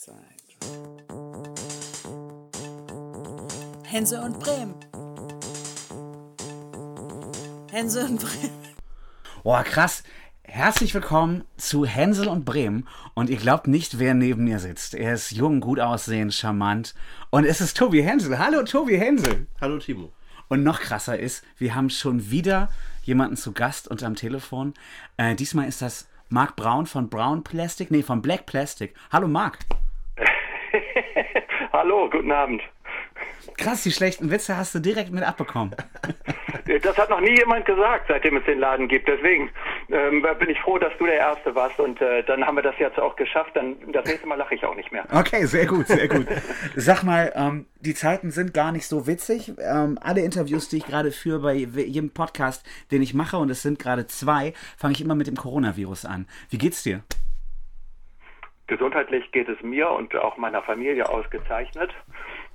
[0.00, 0.14] zwei,
[3.84, 4.74] Hänse und Bremen.
[7.70, 8.74] Hänse und Bremen.
[9.42, 10.02] Boah, krass.
[10.42, 12.88] Herzlich willkommen zu Hänsel und Bremen.
[13.12, 14.94] Und ihr glaubt nicht, wer neben mir sitzt.
[14.94, 16.94] Er ist jung, gut aussehend, charmant.
[17.28, 18.38] Und es ist Tobi Hänsel.
[18.38, 19.48] Hallo, Tobi Hänsel.
[19.60, 20.14] Hallo, Timo.
[20.48, 22.70] Und noch krasser ist, wir haben schon wieder
[23.02, 24.72] jemanden zu Gast und am Telefon.
[25.18, 27.90] Äh, diesmal ist das Marc Braun von Brown Plastic.
[27.90, 28.96] Nee, von Black Plastic.
[29.12, 29.58] Hallo, Marc.
[31.72, 32.62] Hallo, guten Abend.
[33.56, 35.74] Krass, die schlechten Witze hast du direkt mit abbekommen.
[36.84, 39.08] Das hat noch nie jemand gesagt, seitdem es den Laden gibt.
[39.08, 39.50] Deswegen
[39.90, 41.80] ähm, bin ich froh, dass du der Erste warst.
[41.80, 43.56] Und äh, dann haben wir das jetzt auch geschafft.
[43.56, 45.04] Dann das nächste Mal lache ich auch nicht mehr.
[45.12, 46.26] Okay, sehr gut, sehr gut.
[46.76, 49.52] Sag mal, ähm, die Zeiten sind gar nicht so witzig.
[49.58, 53.62] Ähm, alle Interviews, die ich gerade führe bei jedem Podcast, den ich mache, und es
[53.62, 56.28] sind gerade zwei, fange ich immer mit dem Coronavirus an.
[56.50, 57.02] Wie geht's dir?
[58.70, 61.90] Gesundheitlich geht es mir und auch meiner Familie ausgezeichnet.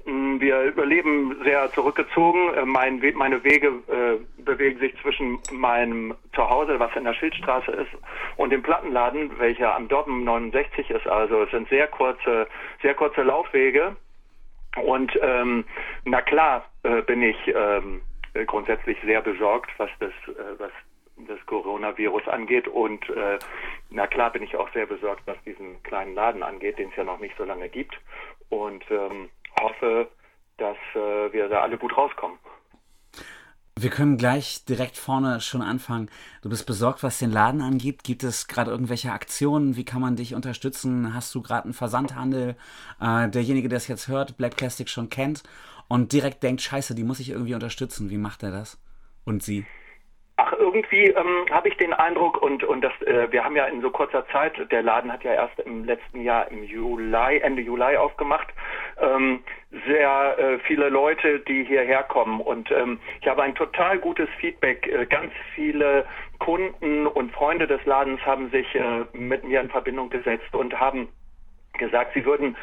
[0.05, 2.53] Mm, Wir überleben sehr zurückgezogen.
[2.53, 7.91] Äh, Mein, meine Wege äh, bewegen sich zwischen meinem Zuhause, was in der Schildstraße ist,
[8.37, 11.05] und dem Plattenladen, welcher am Dobben 69 ist.
[11.05, 12.47] Also es sind sehr kurze,
[12.81, 13.97] sehr kurze Laufwege.
[14.81, 15.65] Und ähm,
[16.05, 18.01] na klar äh, bin ich ähm,
[18.33, 20.71] äh, grundsätzlich sehr besorgt, was das, äh, was
[21.17, 22.67] das Coronavirus angeht.
[22.67, 23.39] Und äh,
[23.89, 27.03] na klar bin ich auch sehr besorgt, was diesen kleinen Laden angeht, den es ja
[27.03, 27.95] noch nicht so lange gibt.
[28.49, 30.07] Und ähm, hoffe,
[30.57, 32.37] dass äh, wir da alle gut rauskommen.
[33.77, 36.09] Wir können gleich direkt vorne schon anfangen.
[36.41, 38.05] Du bist besorgt, was den Laden angeht.
[38.05, 39.75] Gibt es gerade irgendwelche Aktionen?
[39.75, 41.13] Wie kann man dich unterstützen?
[41.13, 42.55] Hast du gerade einen Versandhandel?
[43.01, 45.43] Äh, derjenige, der es jetzt hört, Black Plastic schon kennt
[45.89, 48.09] und direkt denkt, scheiße, die muss ich irgendwie unterstützen.
[48.09, 48.79] Wie macht er das?
[49.25, 49.65] Und sie?
[50.37, 53.79] Ach, irgendwie ähm, habe ich den Eindruck und und das äh, wir haben ja in
[53.81, 57.95] so kurzer Zeit, der Laden hat ja erst im letzten Jahr im Juli, Ende Juli
[57.95, 58.49] aufgemacht,
[58.99, 59.39] ähm,
[59.87, 64.85] sehr äh, viele Leute, die hierher kommen und ähm, ich habe ein total gutes Feedback.
[64.87, 66.05] Äh, ganz viele
[66.39, 71.07] Kunden und Freunde des Ladens haben sich äh, mit mir in Verbindung gesetzt und haben
[71.77, 72.57] gesagt, sie würden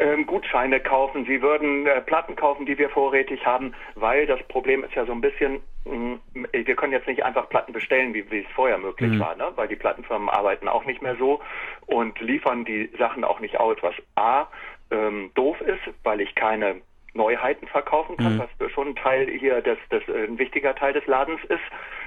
[0.00, 4.82] ähm, Gutscheine kaufen, sie würden äh, Platten kaufen, die wir vorrätig haben, weil das Problem
[4.82, 6.18] ist ja so ein bisschen, mh,
[6.52, 9.52] wir können jetzt nicht einfach Platten bestellen, wie, wie es vorher möglich war, ne?
[9.56, 11.40] weil die Plattenfirmen arbeiten auch nicht mehr so
[11.86, 14.46] und liefern die Sachen auch nicht aus, was A,
[14.90, 16.80] ähm, doof ist, weil ich keine
[17.12, 21.06] Neuheiten verkaufen kann, was schon ein Teil hier, des, des, äh, ein wichtiger Teil des
[21.06, 21.60] Ladens ist.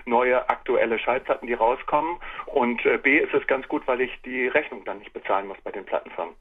[0.05, 2.17] Neue aktuelle Schallplatten, die rauskommen.
[2.45, 5.57] Und äh, B ist es ganz gut, weil ich die Rechnung dann nicht bezahlen muss
[5.63, 6.35] bei den Plattenfirmen.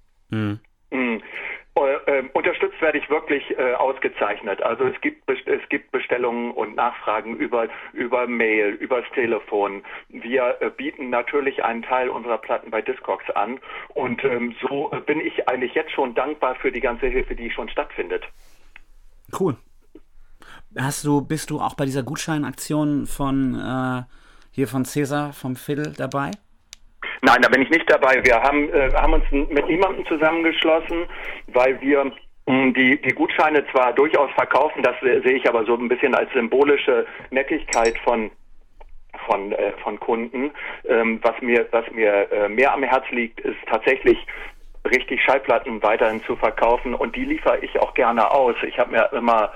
[2.12, 4.62] Ähm, unterstützt werde ich wirklich äh, ausgezeichnet.
[4.62, 9.82] Also es gibt es gibt Bestellungen und Nachfragen über über Mail, übers Telefon.
[10.10, 13.58] Wir äh, bieten natürlich einen Teil unserer Platten bei Discogs an
[13.94, 17.50] und ähm, so äh, bin ich eigentlich jetzt schon dankbar für die ganze Hilfe, die
[17.50, 18.24] schon stattfindet.
[19.38, 19.56] Cool.
[20.78, 24.02] Hast du, bist du auch bei dieser Gutscheinaktion von äh,
[24.50, 26.32] hier von Cäsar vom Fiddle dabei?
[27.24, 28.20] Nein, da bin ich nicht dabei.
[28.24, 31.06] Wir haben, äh, haben uns mit niemandem zusammengeschlossen,
[31.46, 32.04] weil wir
[32.46, 36.32] mh, die, die Gutscheine zwar durchaus verkaufen, das sehe ich aber so ein bisschen als
[36.32, 38.30] symbolische Nettigkeit von
[39.26, 40.50] von, äh, von Kunden.
[40.88, 44.18] Ähm, was mir, was mir äh, mehr am Herz liegt, ist tatsächlich
[44.90, 48.56] richtig Schallplatten weiterhin zu verkaufen und die liefere ich auch gerne aus.
[48.66, 49.52] Ich habe mir immer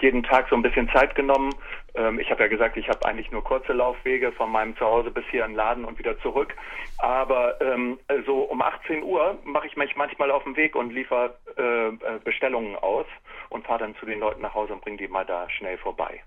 [0.00, 1.54] jeden Tag so ein bisschen Zeit genommen.
[1.94, 5.24] Ähm, ich habe ja gesagt, ich habe eigentlich nur kurze Laufwege von meinem Zuhause bis
[5.30, 6.54] hier in den Laden und wieder zurück.
[6.98, 11.34] Aber ähm, so um 18 Uhr mache ich mich manchmal auf den Weg und liefere
[11.56, 13.06] äh, äh, Bestellungen aus
[13.48, 16.22] und fahre dann zu den Leuten nach Hause und bringe die mal da schnell vorbei.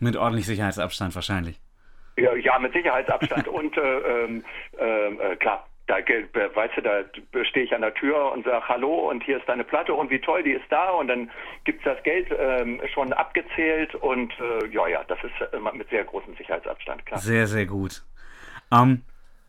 [0.00, 1.60] Mit ordentlich Sicherheitsabstand wahrscheinlich.
[2.16, 4.44] Ja, ja mit Sicherheitsabstand und äh, ähm,
[4.78, 5.66] ähm, äh, klar.
[5.88, 9.48] Da, weißt du, da stehe ich an der Tür und sage Hallo und hier ist
[9.48, 11.30] deine Platte und wie toll, die ist da und dann
[11.64, 16.36] gibt's das Geld ähm, schon abgezählt und äh, ja, ja, das ist mit sehr großem
[16.36, 17.18] Sicherheitsabstand, klar.
[17.18, 18.02] Sehr, sehr gut.
[18.70, 19.02] Ähm,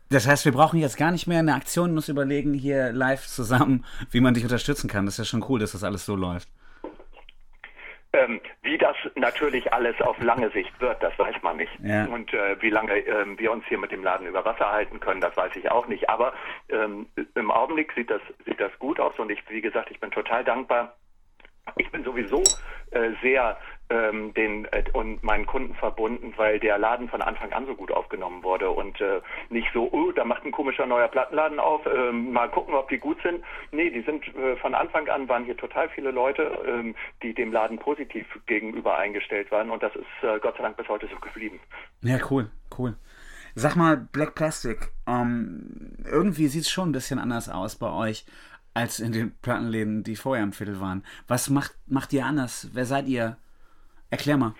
[0.08, 3.84] das heißt, wir brauchen jetzt gar nicht mehr eine Aktion, uns überlegen hier live zusammen,
[4.10, 5.04] wie man dich unterstützen kann.
[5.04, 6.48] Das ist ja schon cool, dass das alles so läuft.
[8.12, 11.70] Ähm, wie das natürlich alles auf lange Sicht wird, das weiß man nicht.
[11.80, 12.06] Ja.
[12.06, 15.20] Und äh, wie lange ähm, wir uns hier mit dem Laden über Wasser halten können,
[15.20, 16.10] das weiß ich auch nicht.
[16.10, 16.32] Aber
[16.70, 20.10] ähm, im Augenblick sieht das, sieht das gut aus und ich, wie gesagt, ich bin
[20.10, 20.96] total dankbar.
[21.76, 22.42] Ich bin sowieso
[22.90, 23.56] äh, sehr
[23.90, 27.90] ähm, den äh, und meinen Kunden verbunden, weil der Laden von Anfang an so gut
[27.90, 32.32] aufgenommen wurde und äh, nicht so, oh, da macht ein komischer neuer Plattenladen auf, ähm,
[32.32, 33.44] mal gucken, ob die gut sind.
[33.72, 37.52] Nee, die sind äh, von Anfang an waren hier total viele Leute, ähm, die dem
[37.52, 41.16] Laden positiv gegenüber eingestellt waren und das ist äh, Gott sei Dank bis heute so
[41.16, 41.60] geblieben.
[42.02, 42.94] Ja, cool, cool.
[43.56, 48.24] Sag mal, Black Plastic, ähm, irgendwie sieht es schon ein bisschen anders aus bei euch.
[48.74, 51.04] als in den Plattenläden, die vorher im Viertel waren.
[51.26, 52.70] Was macht, macht ihr anders?
[52.72, 53.36] Wer seid ihr?
[54.10, 54.54] Erklär mal.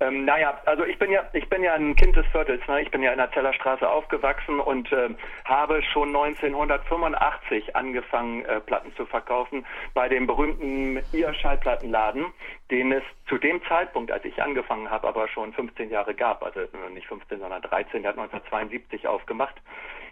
[0.00, 2.60] Ähm, naja, also ich bin ja, ich bin ja ein Kind des Viertels.
[2.66, 2.82] Ne?
[2.82, 5.10] Ich bin ja in der Zellerstraße aufgewachsen und äh,
[5.44, 12.26] habe schon 1985 angefangen, äh, Platten zu verkaufen bei dem berühmten ihr Schallplattenladen,
[12.70, 16.42] den es zu dem Zeitpunkt, als ich angefangen habe, aber schon 15 Jahre gab.
[16.42, 18.02] Also äh, nicht 15, sondern 13.
[18.02, 19.54] Der hat 1972 aufgemacht.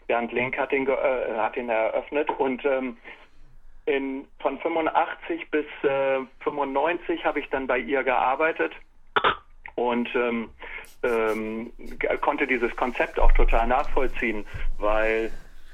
[0.06, 2.97] Bernd Link hat ihn, äh, hat ihn eröffnet und ähm,
[3.87, 8.73] in, von 85 bis äh, 95 habe ich dann bei ihr gearbeitet
[9.75, 10.50] und ähm,
[11.02, 11.73] ähm,
[12.20, 14.46] konnte dieses Konzept auch total nachvollziehen,
[14.79, 15.32] weil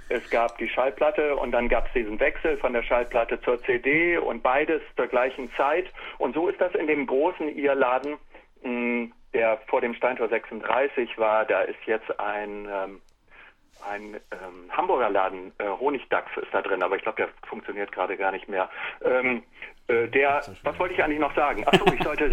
[0.09, 4.17] es gab die Schallplatte und dann gab es diesen Wechsel von der Schallplatte zur CD
[4.17, 5.87] und beides zur gleichen Zeit.
[6.17, 8.17] Und so ist das in dem großen Irrladen,
[9.35, 11.45] der vor dem Steintor 36 war.
[11.45, 13.01] Da ist jetzt ein ähm,
[13.87, 18.17] ein ähm, Hamburger Laden, äh, Honigdachs ist da drin, aber ich glaube, der funktioniert gerade
[18.17, 18.69] gar nicht mehr.
[19.03, 19.43] Ähm,
[19.89, 21.67] äh, der, was wollte ich eigentlich noch sagen?
[21.67, 22.27] Achso, ich sollte.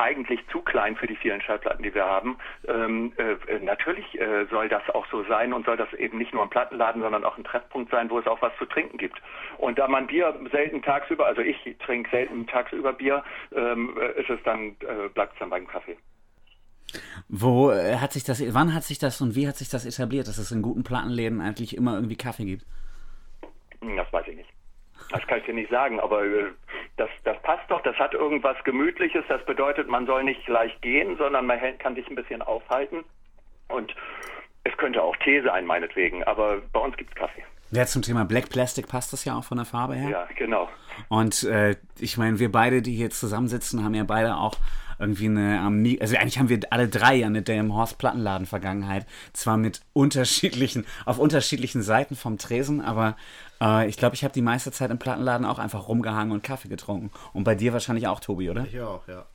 [0.00, 2.38] eigentlich zu klein für die vielen Schallplatten, die wir haben.
[2.66, 6.42] Ähm, äh, natürlich äh, soll das auch so sein und soll das eben nicht nur
[6.42, 9.20] ein Plattenladen, sondern auch ein Treffpunkt sein, wo es auch was zu trinken gibt.
[9.58, 13.22] Und da man Bier selten tagsüber, also ich trinke selten tagsüber Bier,
[13.54, 15.96] ähm, äh, ist es dann, äh, bleibt es dann beim Kaffee.
[17.28, 20.28] Wo äh, hat sich das, wann hat sich das und wie hat sich das etabliert,
[20.28, 22.64] dass es in guten Plattenläden eigentlich immer irgendwie Kaffee gibt?
[23.80, 24.50] Das weiß ich nicht.
[25.10, 26.50] Das kann ich dir nicht sagen, aber äh,
[27.00, 31.16] das, das passt doch, das hat irgendwas Gemütliches, das bedeutet, man soll nicht gleich gehen,
[31.16, 33.04] sondern man kann sich ein bisschen aufhalten.
[33.68, 33.94] Und
[34.64, 37.42] es könnte auch Tee sein, meinetwegen, aber bei uns gibt es Kaffee.
[37.70, 40.10] Ja, zum Thema Black Plastic passt das ja auch von der Farbe her.
[40.10, 40.68] Ja, genau.
[41.08, 44.56] Und äh, ich meine, wir beide, die hier zusammensitzen, haben ja beide auch
[44.98, 49.06] irgendwie eine Amiga, also eigentlich haben wir alle drei ja eine Dame Horst Plattenladen Vergangenheit,
[49.32, 53.16] zwar mit unterschiedlichen, auf unterschiedlichen Seiten vom Tresen, aber
[53.60, 56.68] äh, ich glaube, ich habe die meiste Zeit im Plattenladen auch einfach rumgehangen und Kaffee
[56.68, 57.10] getrunken.
[57.32, 58.64] Und bei dir wahrscheinlich auch, Tobi, oder?
[58.64, 59.26] Ich auch, ja.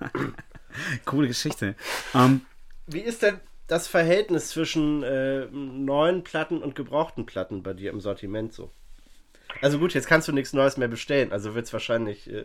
[1.04, 1.74] Coole Geschichte.
[2.14, 2.42] Ähm,
[2.86, 8.00] Wie ist denn das Verhältnis zwischen äh, neuen Platten und gebrauchten Platten bei dir im
[8.00, 8.70] Sortiment so?
[9.60, 12.44] Also gut, jetzt kannst du nichts Neues mehr bestellen, also wird es wahrscheinlich äh,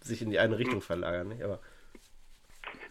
[0.00, 1.42] sich in die eine Richtung verlagern, nicht?
[1.42, 1.60] Aber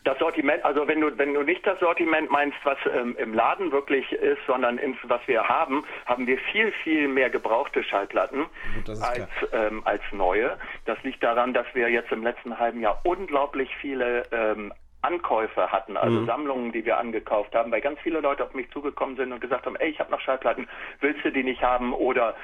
[0.03, 3.71] das Sortiment, also wenn du wenn du nicht das Sortiment meinst, was ähm, im Laden
[3.71, 8.89] wirklich ist, sondern ins, was wir haben, haben wir viel viel mehr gebrauchte Schallplatten Gut,
[8.89, 10.57] als ähm, als neue.
[10.85, 15.97] Das liegt daran, dass wir jetzt im letzten halben Jahr unglaublich viele ähm, Ankäufe hatten,
[15.97, 16.25] also mhm.
[16.27, 19.65] Sammlungen, die wir angekauft haben, weil ganz viele Leute auf mich zugekommen sind und gesagt
[19.65, 20.67] haben, ey, ich habe noch Schallplatten,
[20.99, 21.93] willst du die nicht haben?
[21.93, 22.35] Oder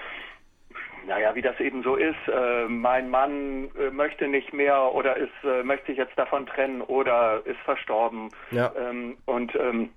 [1.07, 5.31] naja, wie das eben so ist, äh, mein Mann äh, möchte nicht mehr oder ist,
[5.43, 8.29] äh, möchte sich jetzt davon trennen oder ist verstorben.
[8.51, 8.71] Ja.
[8.77, 9.89] Ähm, und ähm,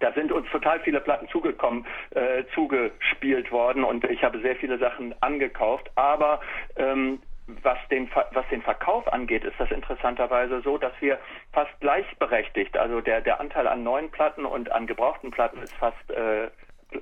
[0.00, 4.78] da sind uns total viele Platten zugekommen, äh, zugespielt worden und ich habe sehr viele
[4.78, 5.90] Sachen angekauft.
[5.96, 6.40] Aber
[6.76, 7.20] ähm,
[7.62, 11.18] was den, was den Verkauf angeht, ist das interessanterweise so, dass wir
[11.52, 16.10] fast gleichberechtigt, also der, der Anteil an neuen Platten und an gebrauchten Platten ist fast,
[16.10, 16.48] äh,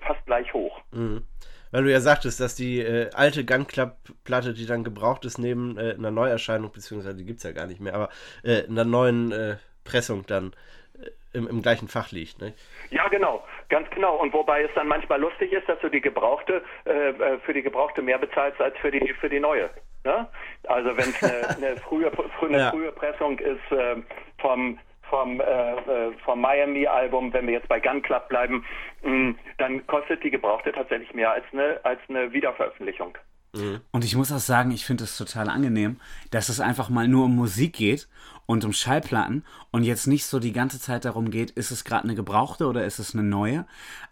[0.01, 0.81] fast gleich hoch.
[0.91, 1.23] Mhm
[1.73, 5.39] weil du ja sagtest, dass die äh, alte Gun Club Platte, die dann gebraucht ist,
[5.39, 8.11] neben äh, einer Neuerscheinung, beziehungsweise die gibt es ja gar nicht mehr, aber
[8.45, 10.53] äh, einer neuen äh, Pressung dann
[11.03, 12.41] äh, im, im, gleichen Fach liegt.
[12.41, 12.53] Ne?
[12.91, 14.17] Ja, genau, ganz genau.
[14.17, 18.03] Und wobei es dann manchmal lustig ist, dass du die gebrauchte, äh, für die gebrauchte
[18.03, 19.71] mehr bezahlst als für die, für die neue.
[20.05, 20.29] Ne?
[20.69, 22.13] Also wenn es eine, eine, frühe,
[22.43, 22.71] eine ja.
[22.71, 23.61] frühe Pressung ist
[24.39, 24.79] vom
[25.13, 28.65] vom, äh, äh, vom Miami-Album, wenn wir jetzt bei Gun Club bleiben,
[29.03, 33.19] mh, mm, dann kostet die gebrauchte tatsächlich mehr als eine, als eine Wiederveröffentlichung.
[33.55, 33.83] Mhm.
[33.91, 36.01] Und ich muss auch sagen, ich finde es total angenehm,
[36.31, 38.09] dass es einfach mal nur um Musik geht
[38.47, 42.05] und um Schallplatten und jetzt nicht so die ganze Zeit darum geht, ist es gerade
[42.05, 43.65] eine gebrauchte oder ist es eine neue.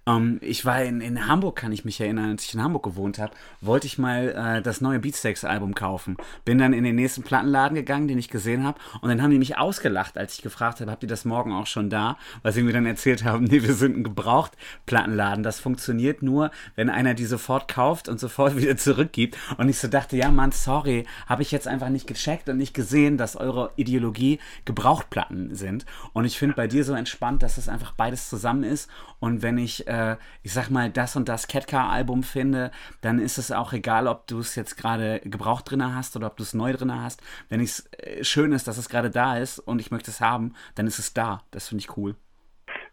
[0.06, 3.18] Ähm, ich war in, in Hamburg, kann ich mich erinnern, als ich in Hamburg gewohnt
[3.18, 6.16] habe, wollte ich mal äh, das neue Beatsteaks-Album kaufen.
[6.44, 9.38] Bin dann in den nächsten Plattenladen gegangen, den ich gesehen habe und dann haben die
[9.38, 12.16] mich ausgelacht, als ich gefragt habe, habt ihr das morgen auch schon da?
[12.42, 15.42] Weil sie mir dann erzählt haben, nee, wir sind ein Gebraucht-Plattenladen.
[15.42, 19.36] Das funktioniert nur, wenn einer die sofort kauft und sofort wieder zurückgibt.
[19.58, 22.74] Und ich so dachte, ja Mann, sorry, habe ich jetzt einfach nicht gecheckt und nicht
[22.74, 24.19] gesehen, dass eure Ideologie
[24.64, 25.86] Gebrauchtplatten sind.
[26.12, 28.90] Und ich finde bei dir so entspannt, dass es einfach beides zusammen ist.
[29.18, 33.52] Und wenn ich, äh, ich sag mal, das und das Catcar-Album finde, dann ist es
[33.52, 36.72] auch egal, ob du es jetzt gerade gebraucht drin hast oder ob du es neu
[36.72, 37.22] drin hast.
[37.48, 40.54] Wenn es äh, schön ist, dass es gerade da ist und ich möchte es haben,
[40.74, 41.42] dann ist es da.
[41.50, 42.14] Das finde ich cool.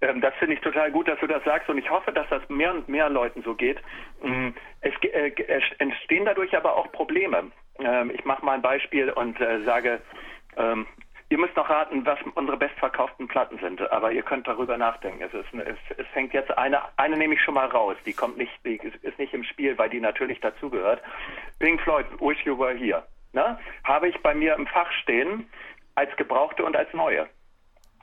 [0.02, 2.48] Ähm, das finde ich total gut, dass du das sagst und ich hoffe, dass das
[2.50, 3.80] mehr und mehr Leuten so geht.
[4.22, 4.50] Mm,
[4.82, 5.32] es äh,
[5.80, 7.52] entstehen dadurch aber auch Probleme.
[7.80, 10.02] Ähm, ich mache mal ein Beispiel und äh, sage,
[10.56, 10.86] ähm,
[11.30, 15.22] ihr müsst noch raten, was unsere bestverkauften Platten sind, aber ihr könnt darüber nachdenken.
[15.22, 18.38] Es, ist, es, es fängt jetzt eine, eine nehme ich schon mal raus, die kommt
[18.38, 21.02] nicht, die ist nicht im Spiel, weil die natürlich dazugehört.
[21.60, 23.04] Pink Floyd, Wish You Were Here.
[23.34, 23.60] Ne?
[23.84, 25.50] Habe ich bei mir im Fach stehen
[25.96, 27.28] als gebrauchte und als neue.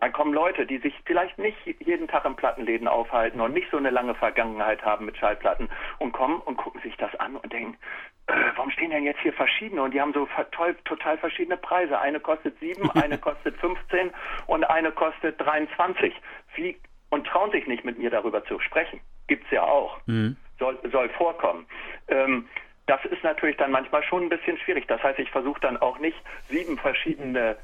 [0.00, 3.78] Dann kommen Leute, die sich vielleicht nicht jeden Tag im Plattenläden aufhalten und nicht so
[3.78, 7.78] eine lange Vergangenheit haben mit Schallplatten und kommen und gucken sich das an und denken,
[8.26, 9.82] warum stehen denn jetzt hier verschiedene?
[9.82, 11.98] Und die haben so toll, total verschiedene Preise.
[11.98, 14.10] Eine kostet sieben, eine kostet 15
[14.46, 16.14] und eine kostet 23.
[16.54, 16.76] Wie,
[17.10, 19.00] und trauen sich nicht mit mir darüber zu sprechen.
[19.26, 19.98] Gibt's ja auch.
[20.06, 20.36] Mhm.
[20.58, 21.66] Soll, soll vorkommen.
[22.08, 22.48] Ähm,
[22.86, 24.86] das ist natürlich dann manchmal schon ein bisschen schwierig.
[24.86, 26.16] Das heißt, ich versuche dann auch nicht
[26.48, 27.56] sieben verschiedene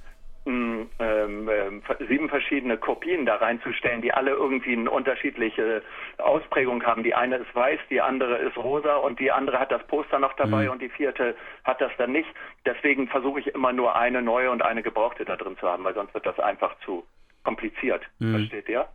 [0.46, 5.82] ähm, ähm, sieben verschiedene Kopien da reinzustellen, die alle irgendwie eine unterschiedliche
[6.18, 7.02] Ausprägung haben.
[7.02, 10.32] Die eine ist weiß, die andere ist rosa und die andere hat das Poster noch
[10.34, 10.70] dabei mhm.
[10.72, 12.28] und die vierte hat das dann nicht.
[12.64, 15.94] Deswegen versuche ich immer nur eine neue und eine gebrauchte da drin zu haben, weil
[15.94, 17.04] sonst wird das einfach zu
[17.44, 18.02] kompliziert.
[18.18, 18.32] Mhm.
[18.32, 18.88] Versteht ihr?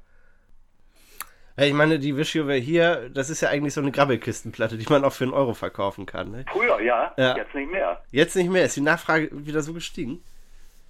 [1.57, 5.13] ich meine, die Were Here, das ist ja eigentlich so eine Grabbelkistenplatte, die man auch
[5.13, 6.31] für einen Euro verkaufen kann.
[6.31, 6.45] Ne?
[6.51, 8.03] Früher, ja, ja, jetzt nicht mehr.
[8.11, 8.65] Jetzt nicht mehr.
[8.65, 10.21] Ist die Nachfrage wieder so gestiegen?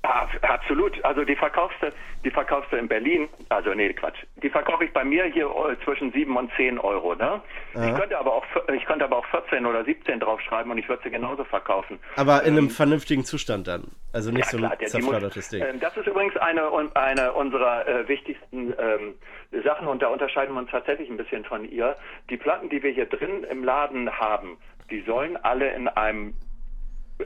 [0.06, 1.04] Ja, absolut.
[1.04, 1.92] Also die verkaufst du,
[2.24, 4.20] die verkaufst du in Berlin, also nee, Quatsch.
[4.44, 7.42] Die verkaufe ich bei mir hier äh, zwischen 7 und 10 Euro, ne?
[7.74, 11.02] Ich könnte aber auch ich könnte aber auch 14 oder 17 draufschreiben und ich würde
[11.04, 12.00] sie genauso verkaufen.
[12.16, 13.86] Aber in einem ähm, vernünftigen Zustand dann.
[14.14, 15.62] Also nicht ja, so ein zerflottertes Ding.
[15.62, 19.16] Äh, das ist übrigens eine, eine unserer äh, wichtigsten ähm,
[19.64, 21.96] Sachen und da unterscheiden wir uns tatsächlich ein bisschen von ihr.
[22.30, 24.58] Die Platten, die wir hier drin im Laden haben,
[24.90, 26.36] die sollen alle in einem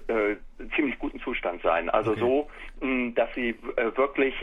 [0.08, 0.36] äh,
[0.76, 1.90] ziemlich guten Zustand sein.
[1.90, 2.20] Also okay.
[2.20, 2.50] so,
[2.82, 4.34] mh, dass sie äh, wirklich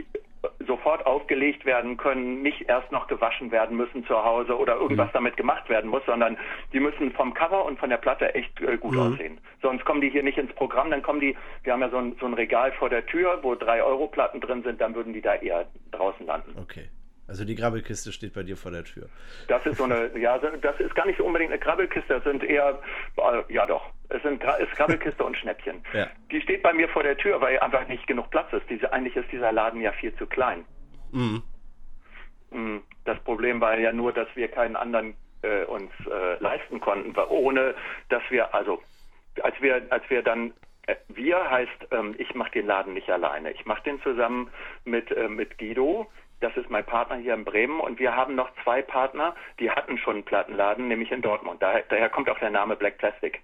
[0.66, 5.14] sofort aufgelegt werden können, nicht erst noch gewaschen werden müssen zu Hause oder irgendwas mhm.
[5.14, 6.36] damit gemacht werden muss, sondern
[6.72, 9.00] die müssen vom Cover und von der Platte echt äh, gut mhm.
[9.00, 9.38] aussehen.
[9.62, 12.16] Sonst kommen die hier nicht ins Programm, dann kommen die, wir haben ja so ein,
[12.20, 15.22] so ein Regal vor der Tür, wo drei Euro Platten drin sind, dann würden die
[15.22, 16.54] da eher draußen landen.
[16.60, 16.88] Okay.
[17.28, 19.08] Also die Grabbelkiste steht bei dir vor der Tür.
[19.48, 22.78] Das ist so eine, ja, das ist gar nicht unbedingt eine Grabbelkiste, das sind eher,
[23.16, 25.82] äh, ja doch, es sind ist Grabbelkiste und Schnäppchen.
[25.92, 26.08] Ja.
[26.30, 28.70] Die steht bei mir vor der Tür, weil einfach nicht genug Platz ist.
[28.70, 30.64] Diese, eigentlich ist dieser Laden ja viel zu klein.
[31.10, 31.42] Mhm.
[32.50, 37.18] Mm, das Problem war ja nur, dass wir keinen anderen äh, uns äh, leisten konnten,
[37.28, 37.74] ohne
[38.08, 38.80] dass wir, also
[39.42, 40.52] als wir, als wir dann
[40.86, 43.50] äh, wir heißt, ähm, ich mache den Laden nicht alleine.
[43.50, 44.48] Ich mache den zusammen
[44.84, 46.06] mit, äh, mit Guido,
[46.40, 49.98] das ist mein Partner hier in Bremen und wir haben noch zwei Partner, die hatten
[49.98, 51.62] schon einen Plattenladen, nämlich in Dortmund.
[51.62, 53.40] Daher, daher kommt auch der Name Black Plastic.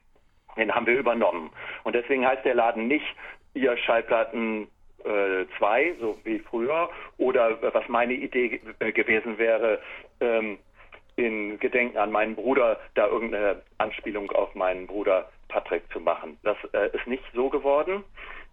[0.57, 1.51] Den haben wir übernommen.
[1.85, 3.07] Und deswegen heißt der Laden nicht
[3.55, 4.69] ihr Schallplatten
[5.05, 9.81] 2, äh, so wie früher, oder was meine Idee gewesen wäre,
[10.21, 10.59] ähm,
[11.17, 16.39] in Gedenken an meinen Bruder da irgendeine Anspielung auf meinen Bruder Patrick zu machen.
[16.43, 18.05] Das äh, ist nicht so geworden.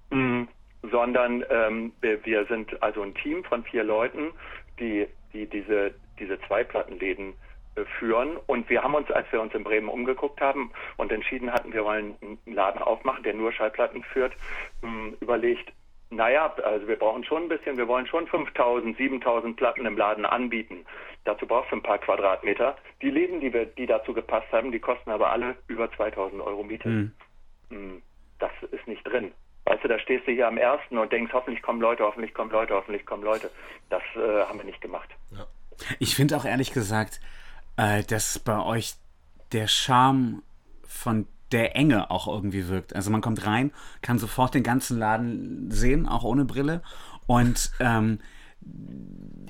[0.10, 0.48] Mhm
[0.83, 4.31] sondern ähm, wir, wir, sind also ein Team von vier Leuten,
[4.79, 7.33] die, die diese, diese Zweiplattenläden
[7.75, 8.38] äh, führen.
[8.48, 11.83] Und wir haben uns, als wir uns in Bremen umgeguckt haben und entschieden hatten, wir
[11.83, 14.33] wollen einen Laden aufmachen, der nur Schallplatten führt,
[14.83, 15.71] ähm, überlegt,
[16.12, 20.25] naja, also wir brauchen schon ein bisschen, wir wollen schon 5000, 7000 Platten im Laden
[20.25, 20.86] anbieten.
[21.24, 22.77] Dazu brauchst du ein paar Quadratmeter.
[23.01, 26.63] Die Läden, die, wir, die dazu gepasst haben, die kosten aber alle über 2000 Euro
[26.63, 26.89] Miete.
[27.69, 28.01] Mhm.
[28.39, 29.31] Das ist nicht drin.
[29.69, 32.49] Weißt du, da stehst du hier am ersten und denkst, hoffentlich kommen Leute, hoffentlich kommen
[32.49, 33.51] Leute, hoffentlich kommen Leute.
[33.91, 35.07] Das äh, haben wir nicht gemacht.
[35.29, 35.45] Ja.
[35.99, 37.21] Ich finde auch ehrlich gesagt,
[37.77, 38.95] äh, dass bei euch
[39.51, 40.41] der Charme
[40.88, 42.95] von der Enge auch irgendwie wirkt.
[42.95, 43.71] Also man kommt rein,
[44.01, 46.81] kann sofort den ganzen Laden sehen, auch ohne Brille.
[47.27, 48.19] Und ähm,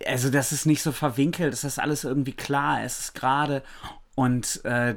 [0.06, 3.64] also das ist nicht so verwinkelt, das ist alles irgendwie klar, es ist gerade.
[4.16, 4.96] Und äh,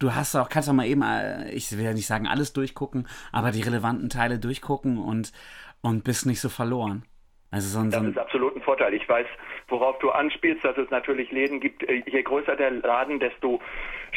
[0.00, 3.06] du hast auch, kannst auch mal eben, äh, ich will ja nicht sagen alles durchgucken,
[3.30, 5.32] aber die relevanten Teile durchgucken und,
[5.80, 7.04] und bist nicht so verloren.
[7.52, 8.94] Also so ein, Das ist absolut ein Vorteil.
[8.94, 9.26] Ich weiß,
[9.68, 11.82] worauf du anspielst, dass es natürlich Läden gibt.
[11.88, 13.60] äh, Je größer der Laden, desto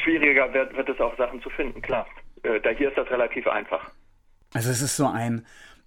[0.03, 1.81] schwieriger wird, wird es auch Sachen zu finden.
[1.81, 2.07] Klar,
[2.43, 3.89] Äh, da hier ist das relativ einfach.
[4.53, 5.45] Also es ist so ein,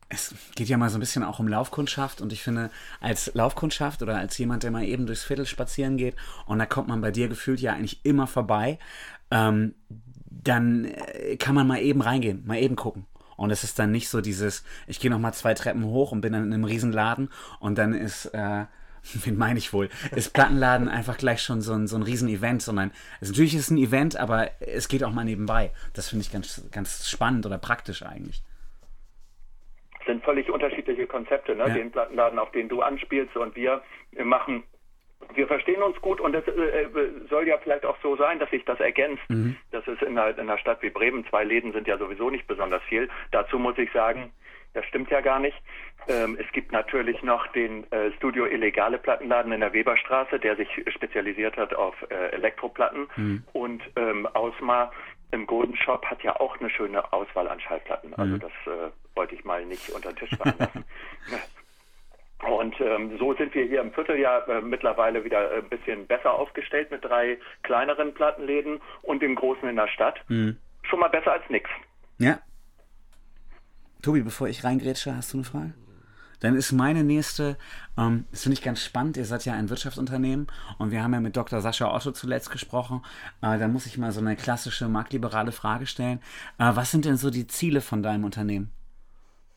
[0.09, 4.03] es geht ja mal so ein bisschen auch um Laufkundschaft und ich finde, als Laufkundschaft
[4.03, 7.11] oder als jemand, der mal eben durchs Viertel spazieren geht und da kommt man bei
[7.11, 8.79] dir gefühlt ja eigentlich immer vorbei,
[9.30, 9.75] ähm,
[10.47, 13.06] dann äh, kann man mal eben reingehen, mal eben gucken.
[13.37, 16.23] Und es ist dann nicht so dieses, ich gehe noch mal zwei Treppen hoch und
[16.23, 17.30] bin dann in einem Riesenladen
[17.61, 18.64] und dann ist, äh,
[19.25, 22.92] wen meine ich wohl, ist Plattenladen einfach gleich schon so ein, so ein Riesen-Event, sondern
[23.21, 25.71] es, natürlich ist es ein Event, aber es geht auch mal nebenbei.
[25.95, 28.42] Das finde ich ganz, ganz spannend oder praktisch eigentlich.
[30.00, 31.66] Es sind völlig unterschiedliche Konzepte, ne?
[31.66, 31.75] Ja.
[31.75, 33.83] den Plattenladen, auf den du anspielst und wir
[34.25, 34.62] machen.
[35.35, 36.88] Wir verstehen uns gut und es äh, äh,
[37.28, 39.23] soll ja vielleicht auch so sein, dass sich das ergänzt.
[39.70, 42.46] Das ist in einer, in einer Stadt wie Bremen, zwei Läden sind ja sowieso nicht
[42.46, 43.08] besonders viel.
[43.32, 44.32] Dazu muss ich sagen,
[44.75, 45.56] das stimmt ja gar nicht.
[46.08, 50.68] Ähm, es gibt natürlich noch den äh, Studio Illegale Plattenladen in der Weberstraße, der sich
[50.88, 53.08] spezialisiert hat auf äh, Elektroplatten.
[53.52, 54.92] Und ähm, Ausma
[55.32, 58.14] im Golden Shop hat ja auch eine schöne Auswahl an Schallplatten.
[58.14, 60.85] Also das äh, wollte ich mal nicht unter den Tisch fallen lassen.
[62.45, 66.90] Und ähm, so sind wir hier im Vierteljahr äh, mittlerweile wieder ein bisschen besser aufgestellt
[66.90, 70.21] mit drei kleineren Plattenläden und dem großen in der Stadt.
[70.83, 71.71] Schon mal besser als nix.
[72.19, 72.38] Ja.
[74.02, 75.75] Tobi, bevor ich reingrätsche, hast du eine Frage?
[76.40, 77.57] Dann ist meine nächste,
[77.97, 81.21] ähm, das finde ich ganz spannend, ihr seid ja ein Wirtschaftsunternehmen und wir haben ja
[81.21, 81.61] mit Dr.
[81.61, 83.02] Sascha Otto zuletzt gesprochen.
[83.40, 86.21] Äh, da muss ich mal so eine klassische marktliberale Frage stellen.
[86.59, 88.71] Äh, was sind denn so die Ziele von deinem Unternehmen?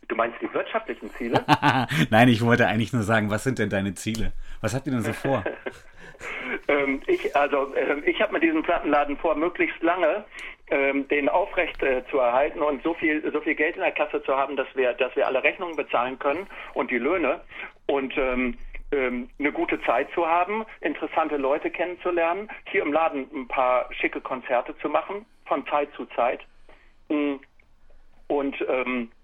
[0.09, 1.45] Du meinst die wirtschaftlichen Ziele?
[2.09, 4.33] Nein, ich wollte eigentlich nur sagen, was sind denn deine Ziele?
[4.59, 5.43] Was habt ihr denn so vor?
[6.67, 10.25] ähm, ich also ähm, ich habe mit diesem Plattenladen vor, möglichst lange
[10.71, 14.21] ähm, den aufrecht äh, zu erhalten und so viel so viel Geld in der Kasse
[14.23, 17.41] zu haben, dass wir dass wir alle Rechnungen bezahlen können und die Löhne
[17.85, 18.57] und ähm,
[18.91, 24.19] ähm, eine gute Zeit zu haben, interessante Leute kennenzulernen, hier im Laden ein paar schicke
[24.19, 26.41] Konzerte zu machen von Zeit zu Zeit
[27.09, 27.35] Mm,
[28.27, 29.18] und ähm, äh,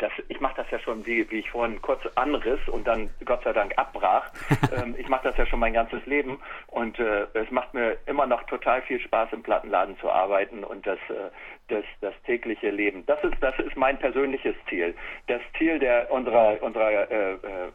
[0.00, 3.42] das, ich mache das ja schon, wie, wie ich vorhin kurz anriss und dann Gott
[3.44, 4.30] sei Dank abbrach.
[4.76, 8.26] ähm, ich mache das ja schon mein ganzes Leben und äh, es macht mir immer
[8.26, 11.30] noch total viel Spaß, im Plattenladen zu arbeiten und das, äh,
[11.68, 13.04] das, das tägliche Leben.
[13.06, 14.94] Das ist, das ist mein persönliches Ziel.
[15.26, 17.72] Das Ziel der unserer, unserer, äh, äh,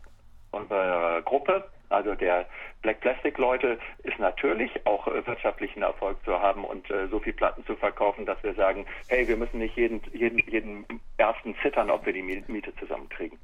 [0.52, 2.46] unserer Gruppe, also der
[2.82, 7.34] Black Plastic Leute, ist natürlich auch äh, wirtschaftlichen Erfolg zu haben und äh, so viel
[7.34, 10.86] Platten zu verkaufen, dass wir sagen, hey, wir müssen nicht jeden, jeden, jeden
[11.18, 13.38] ersten zittern, ob wir die Mi- Miete zusammenkriegen.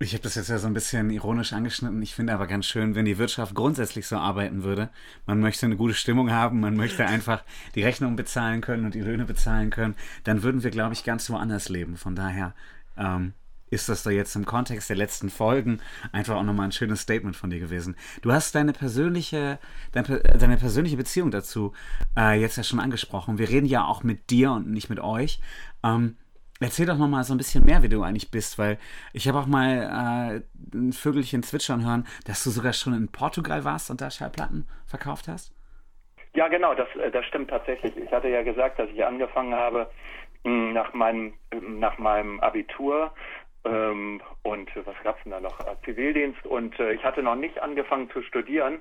[0.00, 2.00] Ich habe das jetzt ja so ein bisschen ironisch angeschnitten.
[2.02, 4.90] Ich finde aber ganz schön, wenn die Wirtschaft grundsätzlich so arbeiten würde.
[5.26, 7.42] Man möchte eine gute Stimmung haben, man möchte einfach
[7.74, 9.96] die Rechnung bezahlen können und die Löhne bezahlen können.
[10.22, 11.96] Dann würden wir, glaube ich, ganz woanders leben.
[11.96, 12.54] Von daher
[12.96, 13.32] ähm,
[13.70, 15.80] ist das da jetzt im Kontext der letzten Folgen
[16.12, 17.96] einfach auch nochmal ein schönes Statement von dir gewesen.
[18.22, 19.58] Du hast deine persönliche,
[19.92, 21.72] dein, deine persönliche Beziehung dazu
[22.16, 23.38] äh, jetzt ja schon angesprochen.
[23.38, 25.40] Wir reden ja auch mit dir und nicht mit euch.
[25.84, 26.16] Ähm,
[26.60, 28.78] Erzähl doch noch mal so ein bisschen mehr, wie du eigentlich bist, weil
[29.12, 33.64] ich habe auch mal äh, ein Vögelchen zwitschern hören, dass du sogar schon in Portugal
[33.64, 35.54] warst und da Schallplatten verkauft hast.
[36.34, 37.96] Ja, genau, das, äh, das stimmt tatsächlich.
[37.96, 39.88] Ich hatte ja gesagt, dass ich angefangen habe
[40.44, 43.12] mh, nach meinem, nach meinem Abitur
[43.64, 45.60] ähm, und was gab's denn da noch?
[45.60, 48.80] Äh, Zivildienst und äh, ich hatte noch nicht angefangen zu studieren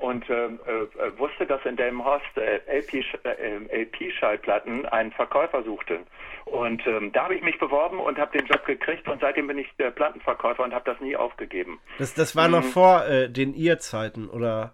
[0.00, 6.00] und ähm, äh, äh, wusste, dass in Delmenhorst äh, LP, äh, LP-Schallplatten einen Verkäufer suchte.
[6.44, 9.58] Und ähm, da habe ich mich beworben und habe den Job gekriegt und seitdem bin
[9.58, 11.80] ich Plattenverkäufer und habe das nie aufgegeben.
[11.98, 14.72] Das, das war noch vor äh, den Ihr-Zeiten, oder?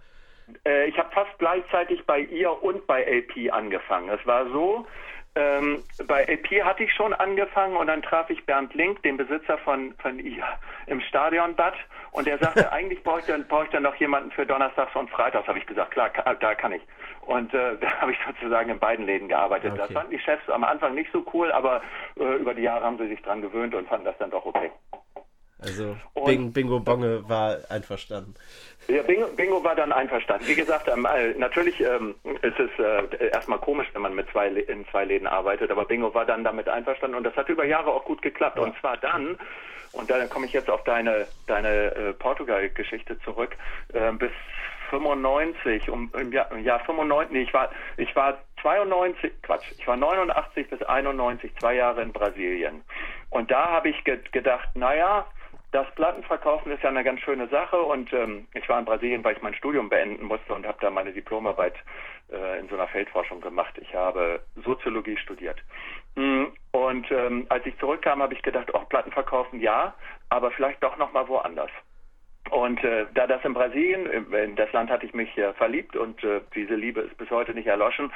[0.65, 4.09] Äh, ich habe fast gleichzeitig bei ihr und bei LP angefangen.
[4.09, 4.87] Es war so,
[5.35, 9.57] ähm, bei LP hatte ich schon angefangen und dann traf ich Bernd Link, den Besitzer
[9.59, 10.45] von, von ihr,
[10.87, 11.75] im Stadionbad
[12.11, 15.09] und der sagte, eigentlich brauche ich, dann, brauche ich dann noch jemanden für Donnerstags und
[15.11, 15.49] Freitags.
[15.49, 16.83] Habe ich gesagt, klar, ka- da kann ich.
[17.23, 19.73] Und äh, da habe ich sozusagen in beiden Läden gearbeitet.
[19.77, 19.95] Das Okay.
[19.95, 21.81] fanden die Chefs am Anfang nicht so cool, aber
[22.19, 24.71] äh, über die Jahre haben sie sich dran gewöhnt und fanden das dann doch okay.
[25.63, 28.35] Also Und- Bing, Bingo Bonge war einverstanden.
[28.89, 30.47] Ja, Bingo, Bingo war dann einverstanden.
[30.49, 34.49] Wie gesagt, ähm, äh, natürlich ähm, ist es äh, erstmal komisch, wenn man mit zwei
[34.49, 37.93] in zwei Läden arbeitet, aber Bingo war dann damit einverstanden und das hat über Jahre
[37.93, 38.59] auch gut geklappt.
[38.59, 39.39] Und zwar dann,
[39.93, 43.57] und da komme ich jetzt auf deine deine äh, Portugal-Geschichte zurück,
[43.93, 44.33] äh, bis
[44.91, 49.87] 95, um im Jahr, im Jahr 95, nee, ich war ich war 92, Quatsch, ich
[49.87, 52.83] war 89 bis 91, zwei Jahre in Brasilien.
[53.31, 55.25] Und da habe ich ge gedacht, naja,
[55.73, 59.37] das Plattenverkaufen ist ja eine ganz schöne Sache und ähm, ich war in Brasilien, weil
[59.37, 61.75] ich mein Studium beenden musste und habe da meine Diplomarbeit
[62.31, 63.75] äh, in so einer Feldforschung gemacht.
[63.81, 65.59] Ich habe Soziologie studiert.
[66.15, 69.95] Mm, und ähm, als ich zurückkam, habe ich gedacht, auch Platten verkaufen ja,
[70.29, 71.71] aber vielleicht doch noch mal woanders.
[72.51, 76.23] Und äh, da das in Brasilien, in das Land hatte ich mich äh, verliebt und
[76.23, 78.13] äh, diese Liebe ist bis heute nicht erloschen,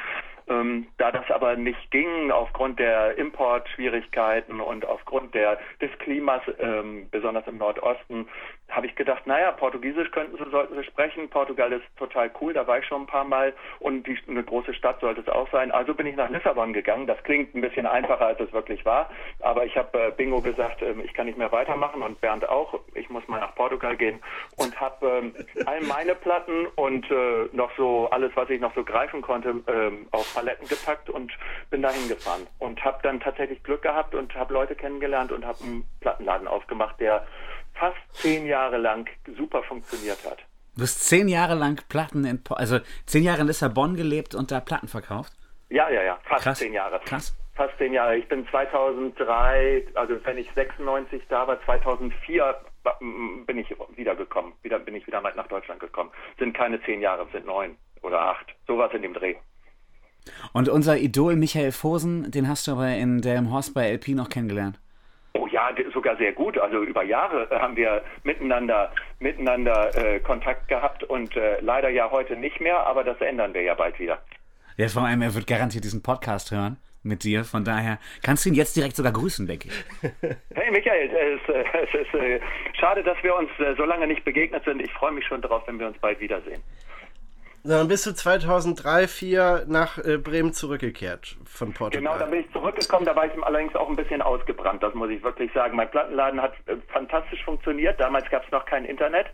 [0.49, 7.09] ähm, da das aber nicht ging aufgrund der Importschwierigkeiten und aufgrund der, des Klimas, ähm,
[7.11, 8.29] besonders im Nordosten,
[8.69, 11.29] habe ich gedacht, naja, Portugiesisch könnten sie, sollten sie sprechen.
[11.29, 14.75] Portugal ist total cool, da war ich schon ein paar Mal und die, eine große
[14.75, 15.71] Stadt sollte es auch sein.
[15.71, 17.07] Also bin ich nach Lissabon gegangen.
[17.07, 19.11] Das klingt ein bisschen einfacher, als es wirklich war.
[19.41, 22.79] Aber ich habe äh, Bingo gesagt, äh, ich kann nicht mehr weitermachen und Bernd auch.
[22.95, 24.21] Ich muss mal nach Portugal gehen
[24.57, 25.35] und habe ähm,
[25.67, 30.07] all meine Platten und äh, noch so alles, was ich noch so greifen konnte, ähm,
[30.11, 31.33] auf Paletten gepackt und
[31.71, 35.65] bin dahin gefahren und habe dann tatsächlich Glück gehabt und habe Leute kennengelernt und habe
[35.65, 37.27] einen Plattenladen aufgemacht, der
[37.75, 40.39] fast zehn Jahre lang super funktioniert hat.
[40.77, 44.61] Du hast zehn Jahre lang Platten in, also zehn Jahre in Lissabon gelebt und da
[44.61, 45.33] Platten verkauft?
[45.71, 46.59] Ja, ja, ja, fast Krass.
[46.59, 47.01] zehn Jahre.
[47.07, 47.35] Krass.
[47.55, 48.19] Fast zehn Jahre.
[48.19, 52.61] Ich bin 2003, also wenn ich 96 da war, 2004
[53.47, 54.53] bin ich wiedergekommen.
[54.63, 56.11] Wieder bin ich wieder mal nach Deutschland gekommen.
[56.39, 58.55] Sind keine zehn Jahre, sind neun oder acht.
[58.67, 59.37] Sowas in dem Dreh.
[60.53, 64.79] Und unser Idol Michael Fosen, den hast du aber in Delmhorst bei LP noch kennengelernt.
[65.35, 66.59] Oh ja, sogar sehr gut.
[66.59, 72.11] Also über Jahre äh, haben wir miteinander miteinander äh, Kontakt gehabt und äh, leider ja
[72.11, 74.19] heute nicht mehr, aber das ändern wir ja bald wieder.
[74.77, 77.45] Ja, vor allem, er wird garantiert diesen Podcast hören mit dir.
[77.45, 79.85] Von daher kannst du ihn jetzt direkt sogar grüßen, denke ich.
[80.55, 82.41] Hey Michael, es, äh, es ist äh,
[82.79, 84.83] schade, dass wir uns äh, so lange nicht begegnet sind.
[84.83, 86.63] Ich freue mich schon darauf, wenn wir uns bald wiedersehen.
[87.69, 92.03] Dann bist du 2003, 2004 nach äh, Bremen zurückgekehrt von Portugal.
[92.03, 95.11] Genau, da bin ich zurückgekommen, da war ich allerdings auch ein bisschen ausgebrannt, das muss
[95.11, 95.77] ich wirklich sagen.
[95.77, 99.27] Mein Plattenladen hat äh, fantastisch funktioniert, damals gab es noch kein Internet.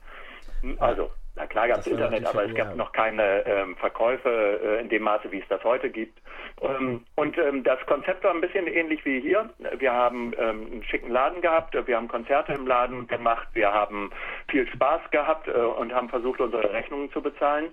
[0.63, 2.75] Hm, Also, na klar gab es Internet, aber es gab ja.
[2.75, 6.19] noch keine ähm, Verkäufe äh, in dem Maße, wie es das heute gibt.
[6.61, 9.51] Ähm, und ähm, das Konzept war ein bisschen ähnlich wie hier.
[9.79, 14.11] Wir haben ähm, einen schicken Laden gehabt, wir haben Konzerte im Laden gemacht, wir haben
[14.49, 17.73] viel Spaß gehabt äh, und haben versucht, unsere Rechnungen zu bezahlen.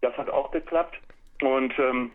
[0.00, 0.98] Das hat auch geklappt.
[1.42, 2.12] Und ähm,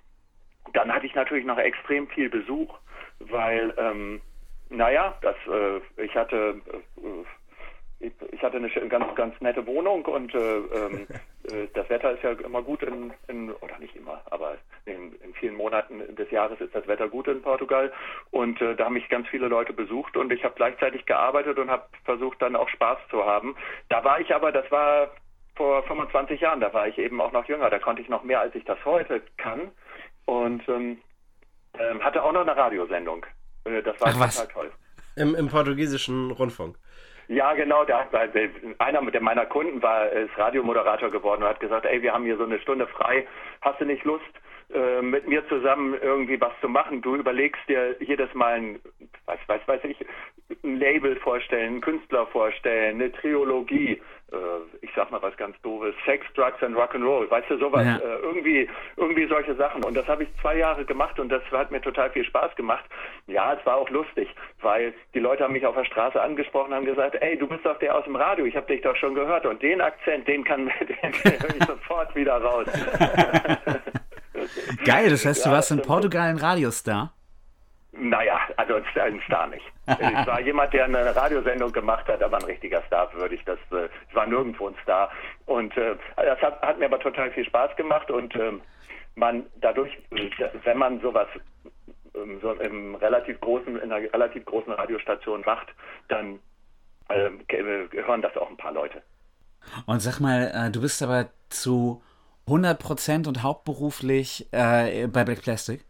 [0.74, 2.78] dann hatte ich natürlich noch extrem viel Besuch,
[3.19, 4.21] weil, ähm,
[4.69, 10.34] naja, das, äh, ich hatte, äh, ich, ich hatte eine ganz, ganz nette Wohnung und
[10.34, 11.08] äh, ähm,
[11.43, 15.34] äh, das Wetter ist ja immer gut in, in oder nicht immer, aber in, in
[15.34, 17.91] vielen Monaten des Jahres ist das Wetter gut in Portugal
[18.32, 21.69] und äh, da haben mich ganz viele Leute besucht und ich habe gleichzeitig gearbeitet und
[21.69, 23.56] habe versucht dann auch Spaß zu haben.
[23.89, 25.12] Da war ich aber, das war
[25.56, 28.41] vor 25 Jahren, da war ich eben auch noch jünger, da konnte ich noch mehr,
[28.41, 29.72] als ich das heute kann
[30.26, 30.98] und ähm,
[31.80, 33.26] ähm, hatte auch noch eine Radiosendung.
[33.65, 34.38] Äh, Das war Ach, was?
[34.38, 34.72] total toll.
[35.15, 36.78] Im, Im portugiesischen Rundfunk.
[37.28, 37.84] Ja, genau.
[37.86, 38.08] Der,
[38.80, 42.38] einer der meiner Kunden war ist Radiomoderator geworden und hat gesagt, ey, wir haben hier
[42.38, 43.26] so eine Stunde frei.
[43.62, 44.24] Hast du nicht Lust,
[44.74, 47.02] äh, mit mir zusammen irgendwie was zu machen?
[47.02, 48.80] Du überlegst dir jedes Mal ein,
[49.26, 50.06] was weiß, weiß ich,
[50.63, 54.02] ein Label vorstellen, einen Künstler vorstellen, eine Triologie.
[54.32, 54.36] Äh,
[54.82, 57.86] ich sag mal was ganz doofes, Sex, Drugs and Rock'n'Roll, weißt du, sowas.
[57.86, 57.98] Ja.
[57.98, 59.84] Äh, irgendwie, irgendwie solche Sachen.
[59.84, 62.84] Und das habe ich zwei Jahre gemacht und das hat mir total viel Spaß gemacht.
[63.28, 64.28] Ja, es war auch lustig,
[64.62, 67.66] weil die Leute haben mich auf der Straße angesprochen und haben gesagt, ey, du bist
[67.66, 69.46] doch der aus dem Radio, ich habe dich doch schon gehört.
[69.46, 72.68] Und den Akzent, den kann den höre ich sofort wieder raus.
[74.86, 75.82] Geil, das heißt, du Ja, warst in.
[75.82, 77.14] Portugal ein Radiostar.
[77.98, 79.65] Naja, also ein Star- nicht.
[80.00, 83.60] Ich war jemand, der eine Radiosendung gemacht hat, aber ein richtiger Star würde ich das.
[83.72, 85.12] äh, Ich war nirgendwo ein Star.
[85.46, 88.62] Und äh, das hat, hat mir aber total viel Spaß gemacht und ähm,
[89.15, 90.30] man dadurch, äh,
[90.63, 91.28] wenn man sowas
[92.15, 95.68] ähm, so im relativ großen, in einer relativ großen Radiostation macht,
[96.08, 96.39] dann
[97.48, 99.02] ge- hören das auch ein paar Leute.
[99.86, 102.02] Und sag mal, äh, du bist aber zu
[102.48, 105.84] 100% und hauptberuflich äh, bei Black Plastic?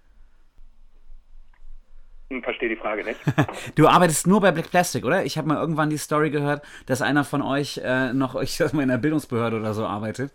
[2.31, 3.19] Hm, Verstehe die Frage nicht.
[3.75, 5.25] Du arbeitest nur bei Black Plastic, oder?
[5.25, 8.35] Ich habe mal irgendwann die Story gehört, dass einer von euch äh, noch,
[8.73, 10.31] mal, in der Bildungsbehörde oder so arbeitet.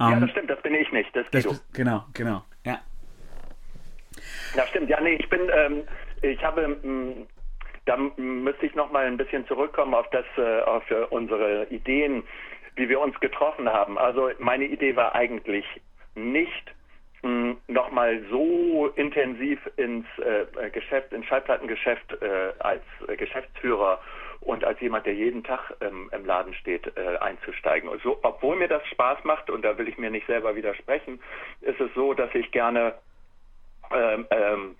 [0.00, 1.14] ja, Ähm, das stimmt, das bin ich nicht.
[1.14, 2.44] Das, das, genau, genau.
[2.64, 2.80] Ja.
[4.56, 4.88] Ja, stimmt.
[4.88, 5.82] Ja, nee, ich bin, ähm,
[6.22, 7.26] ich habe, mh,
[7.86, 11.66] da m- müsste ich noch mal ein bisschen zurückkommen auf das, äh, auf äh, unsere
[11.70, 12.22] Ideen,
[12.76, 13.98] wie wir uns getroffen haben.
[13.98, 15.66] Also meine Idee war eigentlich
[16.14, 16.74] nicht
[17.24, 23.98] mh, noch mal so intensiv ins äh, Geschäft, ins Schallplattengeschäft äh, als äh, Geschäftsführer
[24.40, 27.88] und als jemand, der jeden Tag ähm, im Laden steht, äh, einzusteigen.
[27.88, 31.20] Und so, obwohl mir das Spaß macht, und da will ich mir nicht selber widersprechen,
[31.62, 32.94] ist es so, dass ich gerne
[33.90, 34.76] ähm, ähm,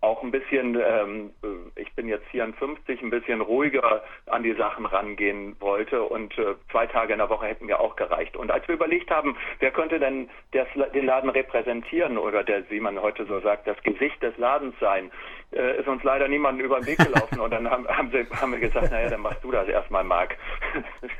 [0.00, 1.30] auch ein bisschen, ähm,
[1.74, 6.86] ich bin jetzt 54, ein bisschen ruhiger an die Sachen rangehen wollte und äh, zwei
[6.86, 8.36] Tage in der Woche hätten mir auch gereicht.
[8.36, 12.80] Und als wir überlegt haben, wer könnte denn das, den Laden repräsentieren oder der, wie
[12.80, 15.10] man heute so sagt, das Gesicht des Ladens sein,
[15.52, 18.52] äh, ist uns leider niemand über den Weg gelaufen und dann haben, haben, sie, haben
[18.52, 20.36] wir gesagt, naja, dann machst du das erstmal, Marc.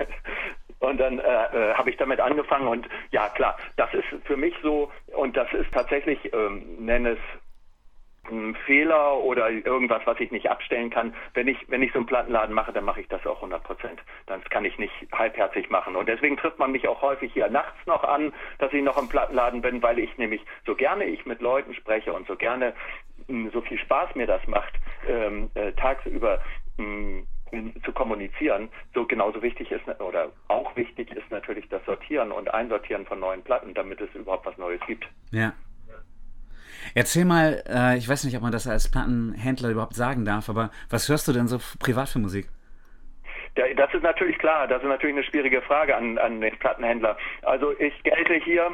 [0.81, 4.55] Und dann äh, äh, habe ich damit angefangen und ja klar, das ist für mich
[4.63, 7.19] so und das ist tatsächlich, ähm, nenne es
[8.67, 11.15] Fehler oder irgendwas, was ich nicht abstellen kann.
[11.35, 14.01] Wenn ich, wenn ich so einen Plattenladen mache, dann mache ich das auch 100 Prozent.
[14.27, 15.97] Das kann ich nicht halbherzig machen.
[15.97, 19.09] Und deswegen trifft man mich auch häufig hier nachts noch an, dass ich noch im
[19.09, 22.75] Plattenladen bin, weil ich nämlich so gerne ich mit Leuten spreche und so gerne
[23.29, 24.75] mh, so viel Spaß mir das macht,
[25.09, 26.41] ähm, äh, tagsüber
[26.77, 27.23] mh,
[27.85, 33.07] zu kommunizieren, so genauso wichtig ist oder auch wichtig ist natürlich das Sortieren und Einsortieren
[33.07, 35.09] von neuen Platten, damit es überhaupt was Neues gibt.
[35.31, 35.53] Ja.
[36.95, 40.71] Erzähl mal, äh, ich weiß nicht, ob man das als Plattenhändler überhaupt sagen darf, aber
[40.91, 42.49] was hörst du denn so privat für Musik?
[43.77, 47.17] das ist natürlich klar, das ist natürlich eine schwierige Frage an, an den Plattenhändler.
[47.43, 48.71] Also ich gelte hier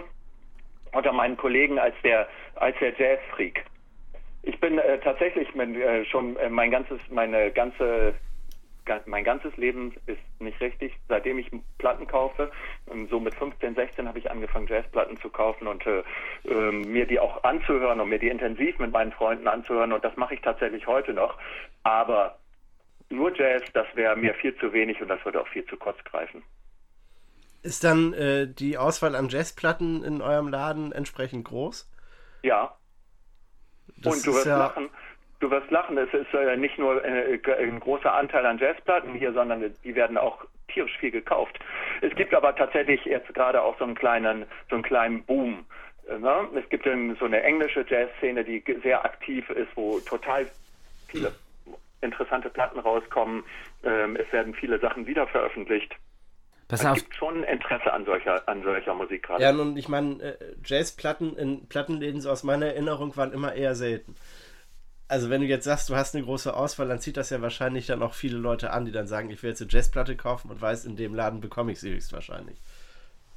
[0.93, 3.65] unter meinen Kollegen als der als der Jazzfreak.
[4.43, 8.15] Ich bin äh, tatsächlich mit, äh, schon äh, mein ganzes meine ganze
[9.07, 10.93] mein ganzes Leben ist nicht richtig.
[11.09, 12.51] Seitdem ich Platten kaufe,
[12.91, 16.03] ähm, so mit 15, 16 habe ich angefangen, Jazzplatten zu kaufen und äh,
[16.45, 19.93] äh, mir die auch anzuhören und mir die intensiv mit meinen Freunden anzuhören.
[19.93, 21.39] Und das mache ich tatsächlich heute noch.
[21.83, 22.39] Aber
[23.11, 26.03] nur Jazz, das wäre mir viel zu wenig und das würde auch viel zu kurz
[26.05, 26.43] greifen.
[27.63, 31.91] Ist dann äh, die Auswahl an Jazzplatten in eurem Laden entsprechend groß?
[32.43, 32.77] Ja.
[33.97, 34.91] Das und du wirst ja lachen.
[35.45, 39.31] Du wirst lachen, es ist äh, nicht nur äh, ein großer Anteil an Jazzplatten hier,
[39.35, 41.59] sondern die werden auch tierisch viel gekauft.
[42.01, 45.67] Es gibt aber tatsächlich jetzt gerade auch so einen kleinen, so einen kleinen Boom.
[46.09, 46.49] Äh, ne?
[46.55, 50.47] Es gibt so eine englische Jazzszene, die sehr aktiv ist, wo total
[51.09, 51.31] viele
[52.01, 53.45] interessante Platten rauskommen.
[53.85, 55.95] Ähm, es werden viele Sachen wieder veröffentlicht.
[56.69, 59.43] Pass es gibt schon Interesse an solcher, an solcher Musik gerade.
[59.43, 63.75] Ja, und ich meine, äh, Jazzplatten in Plattenläden, so aus meiner Erinnerung, waren immer eher
[63.75, 64.17] selten
[65.09, 67.87] also wenn du jetzt sagst, du hast eine große Auswahl, dann zieht das ja wahrscheinlich
[67.87, 70.61] dann auch viele Leute an, die dann sagen, ich will jetzt eine Jazzplatte kaufen und
[70.61, 72.59] weiß, in dem Laden bekomme ich sie höchstwahrscheinlich.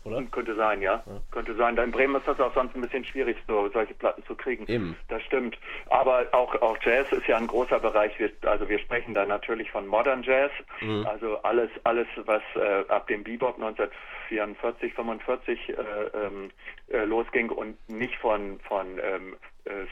[0.08, 0.24] Oder?
[0.32, 1.04] Könnte sein, ja.
[1.06, 1.22] ja.
[1.32, 1.76] Könnte sein.
[1.76, 4.66] Da in Bremen ist das auch sonst ein bisschen schwierig, so solche Platten zu kriegen.
[4.68, 4.96] Eben.
[5.10, 5.58] Das stimmt.
[5.90, 8.18] Aber auch, auch Jazz ist ja ein großer Bereich.
[8.18, 10.52] Wir, also wir sprechen da natürlich von Modern Jazz.
[10.80, 11.06] Mhm.
[11.06, 16.52] Also alles, alles, was äh, ab dem Bebop 1944, 45 äh, ähm,
[16.88, 19.38] äh, losging und nicht von, von ähm, äh,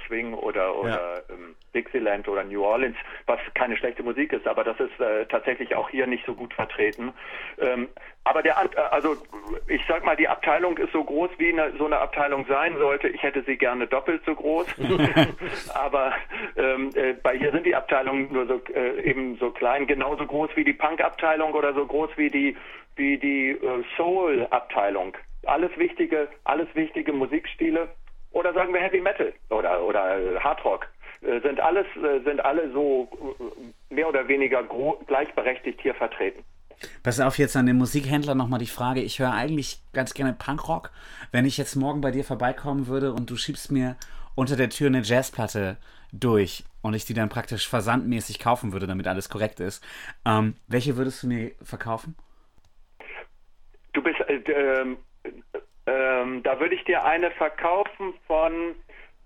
[0.07, 1.33] Swing oder, oder ja.
[1.33, 5.75] ähm, Dixieland oder New Orleans, was keine schlechte Musik ist, aber das ist äh, tatsächlich
[5.75, 7.13] auch hier nicht so gut vertreten.
[7.59, 7.89] Ähm,
[8.23, 9.15] aber der, äh, also
[9.67, 13.07] ich sag mal, die Abteilung ist so groß, wie eine, so eine Abteilung sein sollte.
[13.07, 14.67] Ich hätte sie gerne doppelt so groß,
[15.73, 16.13] aber
[16.57, 20.49] ähm, äh, bei hier sind die Abteilungen nur so äh, eben so klein, genauso groß
[20.55, 22.57] wie die Punk-Abteilung oder so groß wie die
[22.95, 25.17] wie die äh, Soul-Abteilung.
[25.45, 27.89] Alles wichtige, alles wichtige Musikstile
[28.35, 30.87] oder sagen wir Heavy Metal oder, oder äh, Hard Rock,
[31.21, 33.07] äh, sind alles, äh, sind alle so
[33.89, 34.61] mehr oder weniger
[35.07, 36.43] gleichberechtigt hier vertreten.
[37.01, 39.01] Pass auf jetzt an den Musikhändler nochmal die Frage.
[39.01, 40.91] Ich höre eigentlich ganz gerne Punkrock.
[41.31, 43.95] Wenn ich jetzt morgen bei dir vorbeikommen würde und du schiebst mir
[44.35, 45.77] unter der Tür eine Jazzplatte
[46.11, 49.81] durch und ich die dann praktisch versandmäßig kaufen würde, damit alles korrekt ist,
[50.25, 52.17] ähm, welche würdest du mir verkaufen?
[53.93, 54.85] Du bist, äh,
[55.87, 58.75] ähm, da würde ich dir eine verkaufen von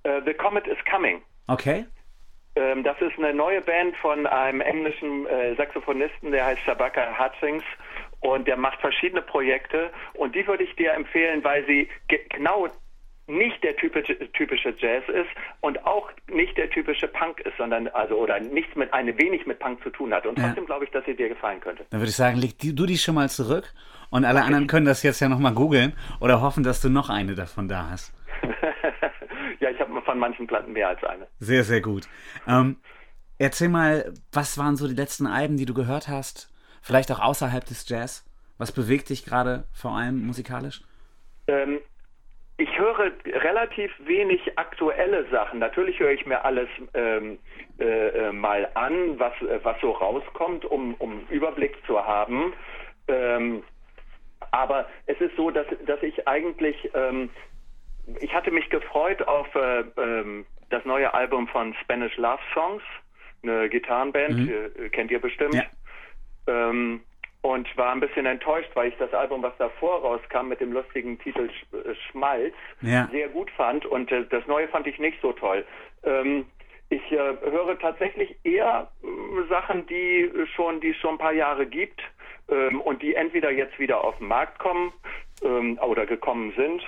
[0.04, 1.22] äh, The Comet is Coming.
[1.48, 1.86] Okay.
[2.56, 7.64] Ähm, das ist eine neue Band von einem englischen äh, Saxophonisten, der heißt Shabaka Hutchings
[8.22, 11.88] und der macht verschiedene Projekte und die würde ich dir empfehlen, weil sie
[12.30, 12.68] genau
[13.28, 15.30] nicht der typische, typische Jazz ist
[15.62, 19.60] und auch nicht der typische Punk ist, sondern also oder nichts mit eine wenig mit
[19.60, 20.26] Punk zu tun hat.
[20.26, 20.66] Und trotzdem ja.
[20.66, 21.86] glaube ich, dass sie dir gefallen könnte.
[21.92, 23.72] Dann würde ich sagen, leg du die schon mal zurück
[24.10, 27.36] und alle anderen können das jetzt ja nochmal googeln oder hoffen, dass du noch eine
[27.36, 28.14] davon da hast.
[29.60, 31.28] ja, ich habe von manchen Platten mehr als eine.
[31.40, 32.08] Sehr, sehr gut.
[32.48, 32.78] Ähm,
[33.38, 36.50] erzähl mal, was waren so die letzten Alben, die du gehört hast?
[36.82, 38.26] Vielleicht auch außerhalb des Jazz?
[38.58, 40.82] Was bewegt dich gerade vor allem musikalisch?
[41.48, 41.80] Ähm,
[42.58, 45.60] ich höre relativ wenig aktuelle Sachen.
[45.60, 47.40] Natürlich höre ich mir alles ähm,
[47.80, 52.54] äh, äh mal an, was, äh, was so rauskommt, um, um Überblick zu haben.
[54.60, 57.30] Aber es ist so, dass, dass ich eigentlich, ähm,
[58.20, 62.84] ich hatte mich gefreut auf äh, ähm, das neue Album von Spanish Love Songs,
[63.42, 64.50] eine Gitarrenband, mhm.
[64.50, 65.56] äh, kennt ihr bestimmt.
[65.56, 65.64] Ja.
[66.48, 67.02] Ähm,
[67.42, 71.18] und war ein bisschen enttäuscht, weil ich das Album, was davor rauskam, mit dem lustigen
[71.20, 73.08] Titel Sch äh, Schmalz, ja.
[73.14, 75.66] sehr gut fand und äh, das neue fand ich nicht so toll.
[76.04, 76.46] Ähm,
[76.92, 81.66] Ich äh, höre tatsächlich eher äh, Sachen, die schon, die es schon ein paar Jahre
[81.66, 82.02] gibt
[82.52, 84.92] ähm, und die entweder jetzt wieder auf den Markt kommen
[85.44, 86.84] ähm, oder gekommen sind.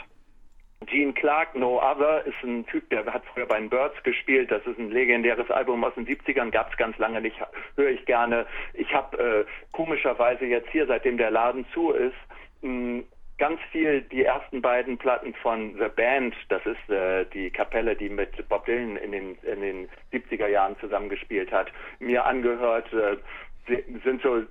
[0.87, 4.49] Gene Clark, No Other, ist ein Typ, der hat früher bei den Birds gespielt.
[4.49, 7.37] Das ist ein legendäres Album aus den 70ern, gab es ganz lange nicht,
[7.75, 8.47] höre ich gerne.
[8.73, 12.15] Ich habe äh, komischerweise jetzt hier, seitdem der Laden zu ist,
[12.61, 13.03] mh,
[13.41, 18.09] ganz viel die ersten beiden Platten von The Band, das ist äh, die Kapelle, die
[18.09, 23.17] mit Bob Dylan in den, in den 70er Jahren zusammengespielt hat, mir angehört, äh,
[23.67, 24.43] sind so,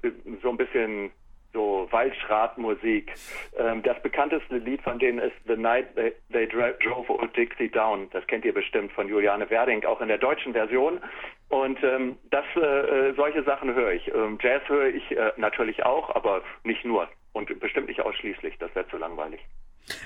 [0.43, 1.11] so ein bisschen
[1.53, 3.13] so Waldschratmusik.
[3.57, 8.09] Ähm, das bekannteste Lied von denen ist The Night They, they Drove Old Dixie Down.
[8.13, 11.01] Das kennt ihr bestimmt von Juliane Werding, auch in der deutschen Version.
[11.49, 14.07] Und ähm, das, äh, äh solche Sachen höre ich.
[14.15, 18.57] Ähm, Jazz höre ich äh, natürlich auch, aber nicht nur und bestimmt nicht ausschließlich.
[18.59, 19.41] Das wäre zu langweilig.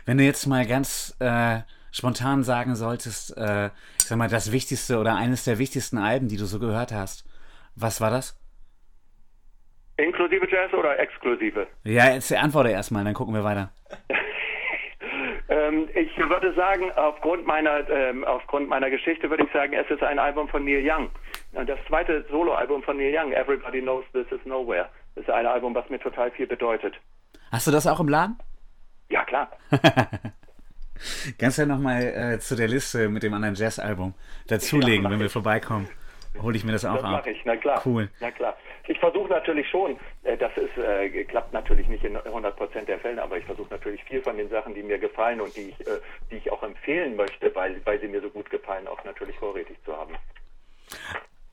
[0.07, 1.61] Wenn du jetzt mal ganz äh,
[1.93, 3.67] spontan sagen solltest, äh,
[3.99, 7.29] ich sag mal, das wichtigste oder eines der wichtigsten Alben, die du so gehört hast,
[7.77, 8.39] was war das?
[9.97, 11.67] Inklusive Jazz oder exklusive?
[11.85, 13.71] Ja, jetzt antworte erstmal, dann gucken wir weiter.
[15.49, 20.03] ähm, ich würde sagen, aufgrund meiner, ähm, aufgrund meiner Geschichte würde ich sagen, es ist
[20.03, 21.11] ein Album von Neil Young.
[21.67, 24.89] Das zweite Soloalbum von Neil Young, Everybody Knows This Is Nowhere.
[25.15, 26.95] Ist ein Album, was mir total viel bedeutet.
[27.53, 28.37] Hast du das auch im Laden?
[29.11, 29.51] Ja, klar.
[31.39, 34.15] Kannst ja nochmal äh, zu der Liste mit dem anderen Jazz-Album
[34.49, 35.89] dazulegen, ja, wenn wir vorbeikommen?
[36.41, 37.11] Hole ich mir das auch das ab.
[37.11, 37.83] Das mache ich, na klar.
[37.85, 38.09] Cool.
[38.21, 38.57] Na klar.
[38.87, 43.19] Ich versuche natürlich schon, äh, das ist, äh, klappt natürlich nicht in 100% der Fällen,
[43.19, 46.01] aber ich versuche natürlich viel von den Sachen, die mir gefallen und die ich, äh,
[46.31, 49.77] die ich auch empfehlen möchte, weil, weil sie mir so gut gefallen, auch natürlich vorrätig
[49.85, 50.15] zu haben.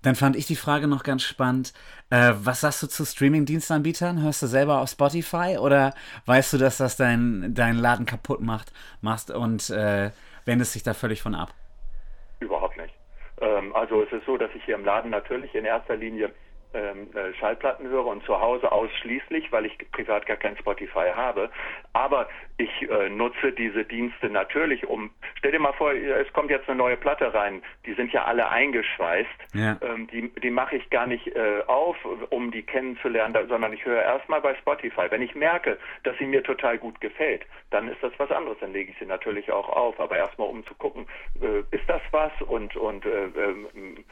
[0.02, 1.74] Dann fand ich die Frage noch ganz spannend.
[2.10, 4.22] Äh, was sagst du zu Streaming-Dienstanbietern?
[4.22, 5.94] Hörst du selber auf Spotify oder
[6.26, 10.10] weißt du, dass das deinen dein Laden kaputt macht machst und äh,
[10.46, 11.54] wendest dich da völlig von ab?
[13.42, 16.32] Ähm, also es ist so, dass ich hier im Laden natürlich in erster Linie
[16.74, 21.50] ähm, äh, Schallplatten höre und zu Hause ausschließlich, weil ich privat gar kein Spotify habe.
[21.94, 22.28] Aber
[22.58, 25.10] ich äh, nutze diese Dienste natürlich, um.
[25.38, 27.62] Stell dir mal vor, es kommt jetzt eine neue Platte rein.
[27.86, 29.30] Die sind ja alle eingeschweißt.
[29.54, 29.78] Ja.
[29.82, 31.98] Ähm, die die mache ich gar nicht äh, auf,
[32.30, 35.08] um die kennenzulernen, sondern ich höre erstmal bei Spotify.
[35.10, 38.58] Wenn ich merke, dass sie mir total gut gefällt, dann ist das was anderes.
[38.60, 40.00] Dann lege ich sie natürlich auch auf.
[40.00, 41.08] Aber erstmal um zu gucken,
[41.42, 44.06] äh, ist das was und und äh, ähm,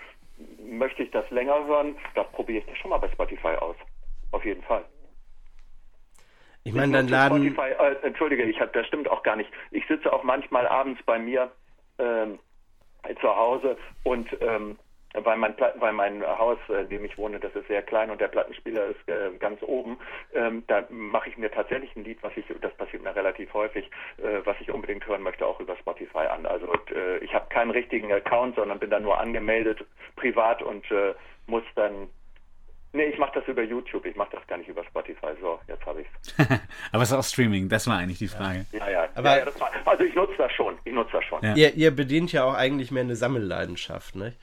[0.64, 3.76] möchte ich das länger hören, das probiere ich schon mal bei Spotify aus.
[4.32, 4.86] Auf jeden Fall.
[6.70, 7.52] Ich meine, dein Laden.
[7.52, 9.50] Spotify, äh, Entschuldige, ich hab, das stimmt auch gar nicht.
[9.72, 11.50] Ich sitze auch manchmal abends bei mir
[11.98, 12.38] ähm,
[13.20, 14.78] zu Hause und ähm,
[15.16, 18.22] weil mein, weil mein Haus, äh, in dem ich wohne, das ist sehr klein und
[18.22, 19.98] der Plattenspieler ist äh, ganz oben.
[20.36, 23.90] Ähm, da mache ich mir tatsächlich ein Lied, was ich, das passiert mir relativ häufig,
[24.18, 26.46] äh, was ich unbedingt hören möchte, auch über Spotify an.
[26.46, 29.84] Also äh, ich habe keinen richtigen Account, sondern bin da nur angemeldet
[30.16, 31.16] privat und äh,
[31.48, 32.10] muss dann
[32.92, 35.28] Nee, ich mache das über YouTube, ich mache das gar nicht über Spotify.
[35.40, 36.36] So, jetzt habe ich's.
[36.92, 38.66] Aber es ist auch Streaming, das war eigentlich die Frage.
[38.72, 39.08] Ja, ja.
[39.14, 41.44] Aber ja, ja war, also ich nutze das schon, ich nutze das schon.
[41.44, 41.56] Ja.
[41.56, 44.34] Ihr, ihr bedient ja auch eigentlich mehr eine Sammelleidenschaft, ne?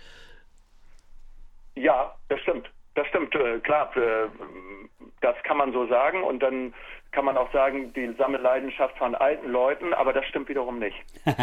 [1.74, 2.70] Ja, das stimmt.
[2.94, 3.94] Das stimmt, äh, klar.
[3.96, 4.28] Äh,
[5.20, 6.22] das kann man so sagen.
[6.22, 6.72] Und dann
[7.10, 10.96] kann man auch sagen, die Sammelleidenschaft von alten Leuten, aber das stimmt wiederum nicht.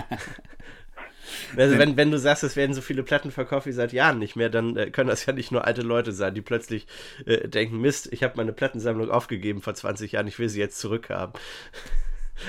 [1.57, 4.35] Also wenn, wenn du sagst, es werden so viele Platten verkauft wie seit Jahren nicht
[4.35, 6.87] mehr, dann äh, können das ja nicht nur alte Leute sein, die plötzlich
[7.25, 10.79] äh, denken, Mist, ich habe meine Plattensammlung aufgegeben vor 20 Jahren, ich will sie jetzt
[10.79, 11.33] zurückhaben.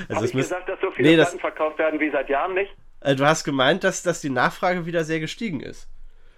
[0.08, 0.50] Also habe ich müsst...
[0.50, 1.40] gesagt, dass so viele nee, Platten das...
[1.40, 2.74] verkauft werden wie seit Jahren nicht?
[3.00, 5.88] Also du hast gemeint, dass, dass die Nachfrage wieder sehr gestiegen ist.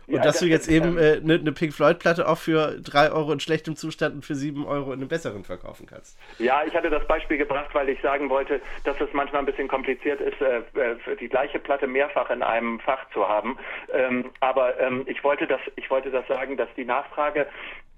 [0.07, 2.79] Und ja, dass das du jetzt eben eine äh, ne, ne Pink Floyd-Platte auch für
[2.81, 6.17] 3 Euro in schlechtem Zustand und für 7 Euro in einem besseren verkaufen kannst.
[6.39, 9.69] Ja, ich hatte das Beispiel gebracht, weil ich sagen wollte, dass es manchmal ein bisschen
[9.69, 13.59] kompliziert ist, äh, äh die gleiche Platte mehrfach in einem Fach zu haben.
[13.93, 17.47] Ähm, aber ähm, ich, wollte das, ich wollte das sagen, dass die Nachfrage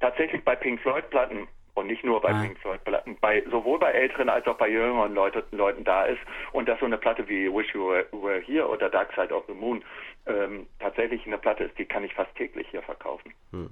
[0.01, 1.47] tatsächlich bei Pink Floyd-Platten
[1.79, 2.43] und nicht nur bei ah.
[2.43, 6.21] Pink Floyd Platten, bei, sowohl bei älteren als auch bei jüngeren Leute, Leuten da ist
[6.53, 9.45] und dass so eine Platte wie Wish You Were, Were Here oder Dark Side of
[9.47, 9.83] the Moon
[10.27, 13.33] ähm, tatsächlich eine Platte ist, die kann ich fast täglich hier verkaufen.
[13.53, 13.71] Hm.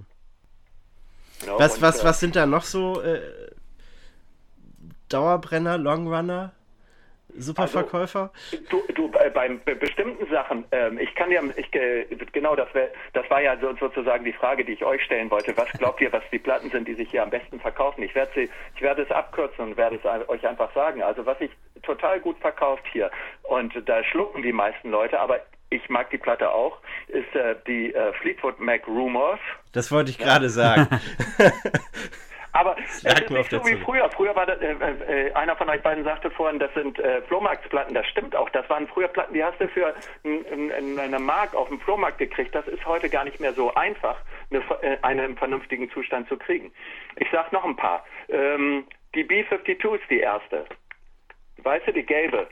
[1.40, 3.20] Genau, was, und, was, äh, was sind da noch so äh,
[5.08, 6.52] Dauerbrenner, Longrunner?
[7.38, 8.30] Superverkäufer?
[8.52, 12.72] Also, du, du bei, bei bestimmten Sachen, ähm, ich kann ja, ich, äh, genau, das,
[12.74, 15.56] wär, das war ja so, sozusagen die Frage, die ich euch stellen wollte.
[15.56, 18.02] Was glaubt ihr, was die Platten sind, die sich hier am besten verkaufen?
[18.02, 21.02] Ich werde sie, ich werde es abkürzen und werde es euch einfach sagen.
[21.02, 21.50] Also was sich
[21.82, 23.10] total gut verkauft hier
[23.42, 25.40] und da schlucken die meisten Leute, aber
[25.70, 29.40] ich mag die Platte auch, ist äh, die äh, Fleetwood Mac Rumors.
[29.72, 30.50] Das wollte ich gerade ja.
[30.50, 30.88] sagen.
[32.56, 34.08] Aber es ist nicht so wie früher.
[34.10, 37.94] Früher war das, äh, äh, einer von euch beiden sagte vorhin, das sind äh, Flohmarktplatten.
[37.94, 38.48] Das stimmt auch.
[38.48, 39.94] Das waren früher Platten, die hast du für
[40.24, 42.54] eine Mark auf dem Flohmarkt gekriegt.
[42.54, 44.16] Das ist heute gar nicht mehr so einfach,
[44.50, 46.72] eine, äh, eine im vernünftigen Zustand zu kriegen.
[47.16, 48.04] Ich sag noch ein paar.
[48.30, 50.64] Ähm, die B-52 ist die erste.
[51.58, 52.48] Weißt du, die gelbe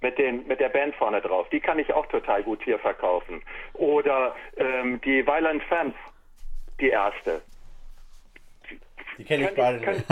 [0.00, 1.46] mit, den, mit der Band vorne drauf.
[1.50, 3.42] Die kann ich auch total gut hier verkaufen.
[3.74, 5.94] Oder ähm, die Violent Femmes,
[6.80, 7.42] die erste.
[9.18, 10.04] Die kenne ich beide nicht.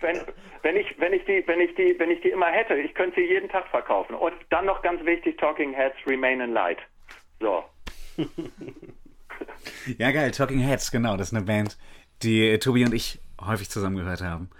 [0.00, 0.20] Wenn,
[0.62, 3.16] wenn ich, wenn ich die, wenn ich die, wenn ich die immer hätte, ich könnte
[3.16, 4.14] sie jeden Tag verkaufen.
[4.14, 6.78] Und dann noch ganz wichtig, Talking Heads Remain in Light.
[7.40, 7.64] So.
[9.98, 11.76] ja, geil, Talking Heads, genau, das ist eine Band,
[12.22, 14.50] die äh, Tobi und ich häufig zusammen gehört haben.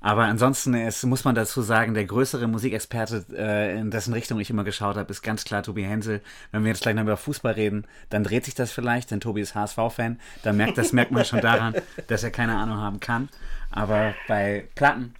[0.00, 4.50] Aber ansonsten ist, muss man dazu sagen, der größere Musikexperte, äh, in dessen Richtung ich
[4.50, 6.20] immer geschaut habe, ist ganz klar Tobi Hensel.
[6.52, 9.40] Wenn wir jetzt gleich noch über Fußball reden, dann dreht sich das vielleicht, denn Tobi
[9.40, 10.20] ist HSV-Fan.
[10.42, 11.74] Da merkt, das merkt man schon daran,
[12.08, 13.28] dass er keine Ahnung haben kann.
[13.70, 15.14] Aber bei Platten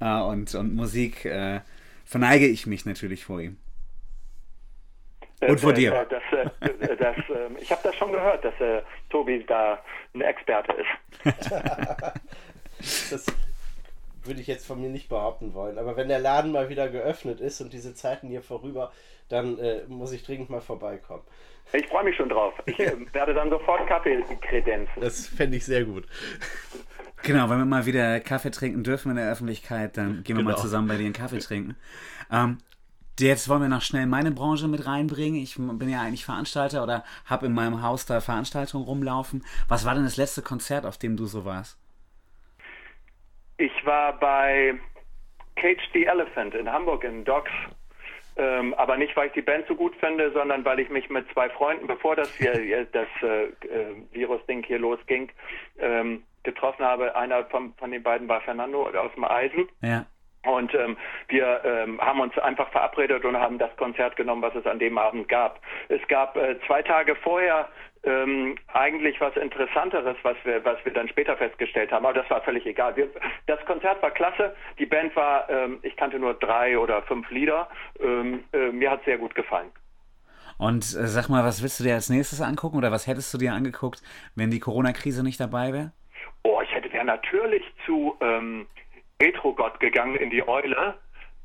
[0.00, 1.60] äh, und, und Musik äh,
[2.04, 3.56] verneige ich mich natürlich vor ihm.
[5.40, 5.94] Und vor dir.
[5.94, 6.22] Äh, das,
[6.60, 9.82] äh, das, ähm, ich habe das schon gehört, dass äh, Tobi da
[10.14, 11.50] ein Experte ist.
[13.10, 13.26] das,
[14.24, 15.78] würde ich jetzt von mir nicht behaupten wollen.
[15.78, 18.92] Aber wenn der Laden mal wieder geöffnet ist und diese Zeiten hier vorüber,
[19.28, 21.22] dann äh, muss ich dringend mal vorbeikommen.
[21.72, 22.54] Ich freue mich schon drauf.
[22.66, 25.00] Ich äh, werde dann sofort Kaffee kredenzen.
[25.00, 26.06] Das fände ich sehr gut.
[27.22, 30.56] Genau, wenn wir mal wieder Kaffee trinken dürfen in der Öffentlichkeit, dann gehen wir genau.
[30.56, 31.76] mal zusammen bei dir einen Kaffee trinken.
[32.32, 32.58] Ähm,
[33.18, 35.40] jetzt wollen wir noch schnell meine Branche mit reinbringen.
[35.40, 39.44] Ich bin ja eigentlich Veranstalter oder habe in meinem Haus da Veranstaltungen rumlaufen.
[39.68, 41.76] Was war denn das letzte Konzert, auf dem du so warst?
[43.60, 44.74] Ich war bei
[45.56, 47.52] Cage the Elephant in Hamburg in Docks.
[48.38, 51.30] Ähm, aber nicht, weil ich die Band so gut finde, sondern weil ich mich mit
[51.34, 55.30] zwei Freunden, bevor das hier das äh, äh, Virus-Ding hier losging,
[55.78, 57.14] ähm, getroffen habe.
[57.14, 59.68] Einer von, von den beiden war Fernando aus dem Eisen.
[59.82, 60.06] Ja.
[60.46, 60.96] Und ähm,
[61.28, 64.96] wir ähm, haben uns einfach verabredet und haben das Konzert genommen, was es an dem
[64.96, 65.60] Abend gab.
[65.88, 67.68] Es gab äh, zwei Tage vorher
[68.02, 72.06] ähm, eigentlich was Interessanteres, was wir, was wir dann später festgestellt haben.
[72.06, 72.96] Aber das war völlig egal.
[72.96, 73.08] Wir,
[73.46, 74.54] das Konzert war klasse.
[74.78, 77.68] Die Band war, ähm, ich kannte nur drei oder fünf Lieder.
[78.00, 79.70] Ähm, äh, mir hat es sehr gut gefallen.
[80.56, 83.38] Und äh, sag mal, was willst du dir als nächstes angucken oder was hättest du
[83.38, 84.02] dir angeguckt,
[84.34, 85.92] wenn die Corona-Krise nicht dabei wäre?
[86.42, 88.66] Oh, ich hätte ja natürlich zu ähm,
[89.22, 90.94] Retro-Gott gegangen in die Eule.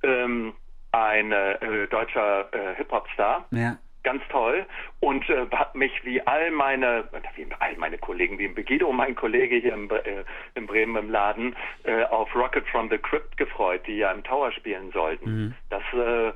[0.04, 0.54] Ähm,
[0.92, 3.46] ein äh, deutscher äh, Hip-Hop-Star.
[3.52, 4.66] Ja ganz toll
[5.02, 7.04] und äh, hat mich wie all meine,
[7.36, 11.10] wie all meine Kollegen, wie im Begido, mein Kollege hier im, äh, in Bremen im
[11.10, 15.30] Laden, äh, auf Rocket from the Crypt gefreut, die ja im Tower spielen sollten.
[15.30, 15.54] Mhm.
[15.70, 16.28] Das, äh,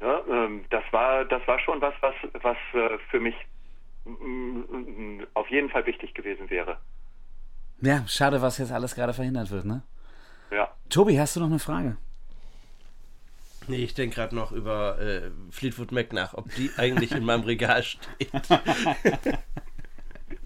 [0.00, 3.34] ja, ähm, das war, das war schon was, was, was äh, für mich
[4.04, 6.78] mm, auf jeden Fall wichtig gewesen wäre.
[7.82, 9.82] Ja, schade, was jetzt alles gerade verhindert wird, ne?
[10.50, 10.70] Ja.
[10.88, 11.98] Tobi, hast du noch eine Frage?
[13.68, 17.44] Nee, ich denke gerade noch über äh, Fleetwood Mac nach, ob die eigentlich in meinem
[17.44, 18.30] Regal steht.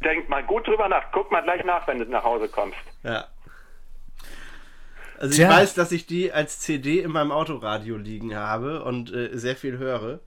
[0.05, 1.13] Denk mal gut drüber nach.
[1.13, 2.79] Guck mal gleich nach, wenn du nach Hause kommst.
[3.03, 3.29] Ja.
[5.19, 5.51] Also ich Tja.
[5.51, 9.77] weiß, dass ich die als CD in meinem Autoradio liegen habe und äh, sehr viel
[9.77, 10.21] höre.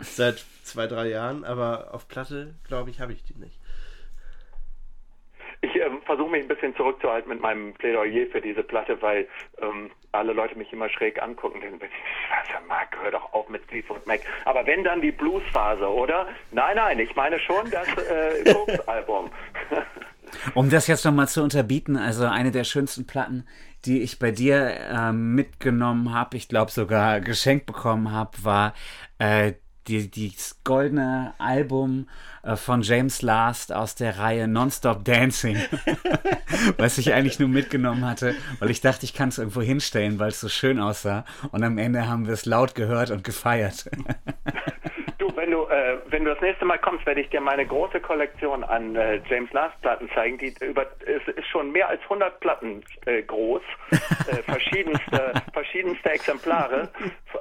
[0.00, 3.58] Seit zwei, drei Jahren, aber auf Platte, glaube ich, habe ich die nicht.
[5.60, 9.26] Ich äh, versuche mich ein bisschen zurückzuhalten mit meinem Plädoyer für diese Platte, weil
[9.60, 11.60] ähm, alle Leute mich immer schräg angucken.
[11.60, 14.20] Denken, was, Marc, hör doch auf mit Fleetwood Mac.
[14.44, 16.28] Aber wenn dann die Bluesphase, oder?
[16.52, 18.54] Nein, nein, ich meine schon das äh,
[18.86, 19.30] album
[20.54, 23.46] Um das jetzt nochmal zu unterbieten, also eine der schönsten Platten,
[23.84, 28.74] die ich bei dir äh, mitgenommen habe, ich glaube sogar geschenkt bekommen habe, war
[29.18, 29.54] äh,
[29.88, 30.32] die, die
[30.64, 32.08] goldene Album
[32.42, 35.56] äh, von James Last aus der Reihe Nonstop Dancing,
[36.76, 40.28] was ich eigentlich nur mitgenommen hatte, weil ich dachte, ich kann es irgendwo hinstellen, weil
[40.28, 41.24] es so schön aussah.
[41.50, 43.90] Und am Ende haben wir es laut gehört und gefeiert.
[45.48, 48.64] wenn du, äh, wenn du das nächste Mal kommst, werde ich dir meine große Kollektion
[48.64, 50.36] an äh, James Last Platten zeigen.
[50.36, 56.90] Die über, es ist schon mehr als 100 Platten äh, groß, äh, verschiedenste, verschiedenste Exemplare.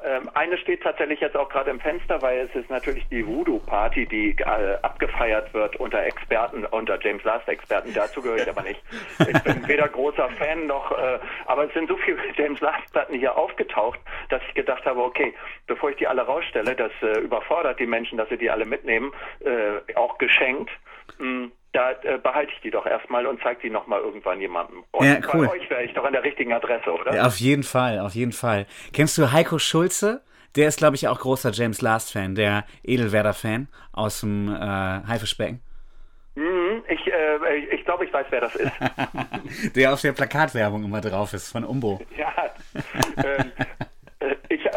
[0.05, 3.59] Ähm, eine steht tatsächlich jetzt auch gerade im Fenster, weil es ist natürlich die Voodoo
[3.59, 7.93] Party, die äh, abgefeiert wird unter Experten, unter James Last Experten.
[7.93, 8.81] Dazu gehöre ich aber nicht.
[9.19, 13.15] Ich bin weder großer Fan noch, äh, aber es sind so viele James Last Platten
[13.15, 13.99] hier aufgetaucht,
[14.29, 15.33] dass ich gedacht habe, okay,
[15.65, 16.91] bevor ich die alle rausstelle, das
[17.21, 20.71] überfordert die Menschen, dass sie die alle mitnehmen, äh, auch geschenkt.
[21.17, 24.83] Hm, da äh, behalte ich die doch erstmal und zeige die nochmal irgendwann jemandem.
[24.91, 25.47] Und ja, cool.
[25.47, 27.13] bei euch wäre ich doch an der richtigen Adresse, oder?
[27.13, 28.65] Ja, auf jeden Fall, auf jeden Fall.
[28.93, 30.21] Kennst du Heiko Schulze?
[30.55, 35.61] Der ist, glaube ich, auch großer James Last-Fan, der Edelwerder-Fan aus dem äh, Haifischbecken.
[36.35, 38.71] Mhm, Hm, ich äh, ich glaube, ich weiß, wer das ist.
[39.75, 41.99] der auf der Plakatwerbung immer drauf ist, von Umbo.
[42.17, 42.33] Ja.
[43.17, 43.85] Ähm, äh,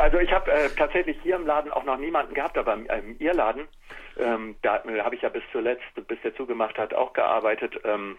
[0.01, 3.19] also ich habe äh, tatsächlich hier im Laden auch noch niemanden gehabt, aber im, im
[3.19, 3.69] Irrladen,
[4.19, 7.79] ähm, da habe ich ja bis zuletzt, bis der zugemacht hat, auch gearbeitet.
[7.85, 8.19] Ähm,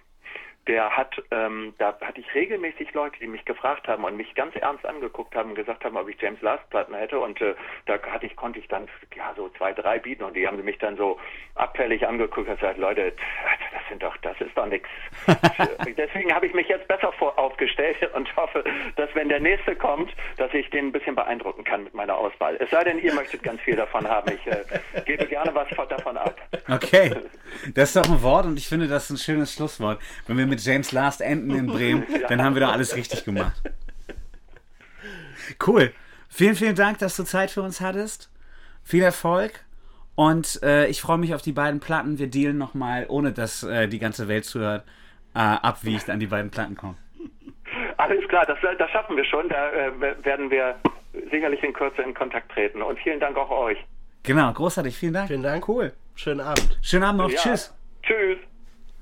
[0.68, 4.55] der hat, ähm, da hatte ich regelmäßig Leute, die mich gefragt haben und mich ganz
[4.55, 7.55] ernst angeguckt haben und gesagt haben, ob ich James Last Platten hätte und äh,
[7.88, 10.78] da hatte ich, konnte ich dann ja so zwei, drei bieten und die haben mich
[10.78, 11.20] dann so
[11.55, 13.14] abfällig angeguckt und gesagt, Leute,
[13.72, 14.88] das sind doch, das ist doch nichts.
[15.97, 18.64] Deswegen habe ich mich jetzt besser vor, aufgestellt und hoffe,
[18.95, 22.55] dass wenn der nächste kommt, dass ich den ein bisschen beeindrucken kann mit meiner Auswahl.
[22.59, 24.32] Es sei denn, ihr möchtet ganz viel davon haben.
[24.32, 24.64] Ich äh,
[25.05, 26.36] gebe gerne was davon ab.
[26.70, 27.16] Okay,
[27.74, 29.99] das ist doch ein Wort und ich finde, das ist ein schönes Schlusswort.
[30.28, 32.28] Wenn wir mit James Last enden in Bremen, ja.
[32.28, 33.62] dann haben wir da alles richtig gemacht.
[35.68, 35.91] Cool.
[36.30, 38.32] Vielen, vielen Dank, dass du Zeit für uns hattest.
[38.84, 39.66] Viel Erfolg.
[40.16, 42.20] Und äh, ich freue mich auf die beiden Platten.
[42.20, 44.86] Wir dealen nochmal, ohne dass äh, die ganze Welt zuhört,
[45.36, 46.95] äh, ab, wie ich an die beiden Platten komme.
[47.97, 49.49] Alles klar, das, das schaffen wir schon.
[49.49, 49.91] Da äh,
[50.24, 50.76] werden wir
[51.30, 52.82] sicherlich in Kürze in Kontakt treten.
[52.82, 53.78] Und vielen Dank auch euch.
[54.24, 54.95] Genau, großartig.
[54.95, 55.28] Vielen Dank.
[55.28, 55.68] Vielen Dank.
[55.68, 55.91] Cool.
[56.16, 56.80] Schönen Abend.
[56.82, 57.30] Schönen Abend noch.
[57.30, 57.39] Ja.
[57.39, 57.76] Tschüss.
[58.04, 58.38] Tschüss.